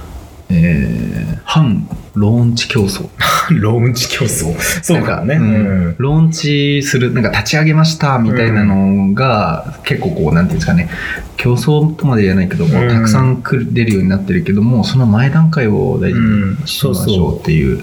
[0.49, 1.87] えー反
[2.17, 3.07] ローンチ競争。
[3.61, 4.55] ローンチ競争。
[4.81, 5.35] そうかね。
[5.35, 5.47] うんう
[5.89, 10.89] んローンチする、なんか立ち上げましたみたいなのが、結構こう、なんていうんですかね、
[11.37, 17.79] 競争とまで言えないけども、うんたくさん来る出るようになってるけども、その前段階を大事うんにしましょうっていう、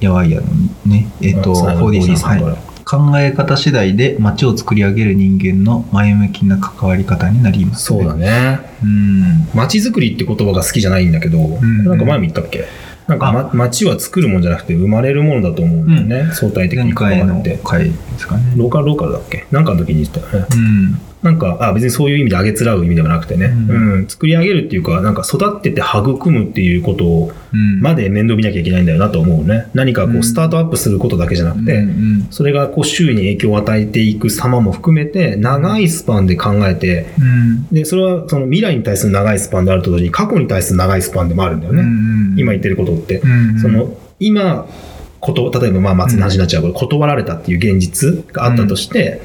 [0.00, 0.46] やわいやの
[0.86, 2.42] ね、えっと、最後 4D さん。
[2.42, 2.56] はい。
[2.86, 8.60] 考え方次第で街を作り上げる人間の前向きな関わり方になります、そうだね。
[8.82, 9.48] うん。
[9.54, 12.64] 街づくりって言葉が好きじゃないんだけど、んなんか前も言ったっけ？
[13.06, 16.32] なんか、ま、街は作るもんじゃなくて生まれるものだと思うんだよね。
[16.34, 17.60] 相対的に関わって。
[17.64, 18.52] 回ですかね。
[18.56, 19.46] ローカルローカルだっけ？
[19.52, 20.48] なんかの時に言ってたよね。
[20.52, 21.00] うん。
[21.26, 27.80] なんか、あ、別にそういう意味であげつらう意味ではなくてね、ううんん、作り上げるっていうか、なんか育てて育むっていうことを、うん。
[27.80, 29.68] まで面倒見なきゃいけないんだよなと思うね。
[29.74, 37.66] 何かこうんう、スタートアップすることだけじゃなくて、うんうんそれがこう、周囲に影響を与えていく様も含めて、長いスパンで考えて、うん。
[37.72, 41.82] で、それはその未来に対する長いスパンであると同時に、過去に対する長いスパンでもあるんだよね。
[41.82, 43.18] うん今言ってることって。
[43.18, 44.66] うんその、今、
[45.20, 49.20] こと、例えばまあ松の話になっちゃうけど、断られたっていう現実があったとして、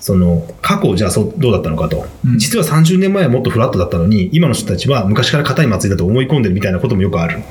[0.00, 2.06] その、過去じゃあそうどうだったのかと。
[2.26, 7.42] うん実は30年前はもっとフラットだったのに、今の人たちは昔から硬い祭りだと思い込んでるみたいなこともよくある。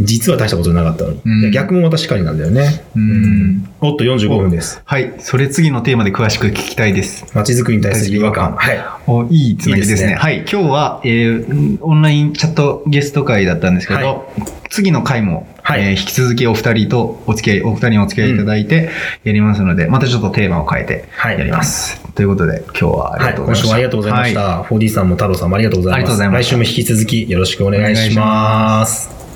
[0.00, 1.20] 実は大したことなかったのに。
[1.24, 2.84] うん逆もまたしかりなんだよね。
[2.96, 4.80] うんおっと45分です。
[4.84, 5.14] はい。
[5.18, 7.26] それ次のテーマで詳しく聞きたいです。
[7.34, 8.52] 街づくりに対する違和感。
[8.56, 8.84] はい。
[9.06, 9.94] おいいつなぎですね。
[9.94, 10.38] いいですねはい。
[10.40, 14.24] 今日は、えーオンラインチャットゲスト会だったんですけど、は
[14.70, 18.90] 次の回も、はいえー引き続きお二人とお付き合い、お二人にお付き合いいただいて
[19.24, 22.00] やりますので、またちょっとテーマを変えてはいやります。
[22.14, 23.66] ということで、今日はありはい、がとうございました。
[23.66, 24.40] 今週もありがとうございました。
[24.40, 25.98] は 4D さんも太郎さんもありがとうございます。
[25.98, 29.27] ありがとうございました来週も引き続きよろしくお願いします。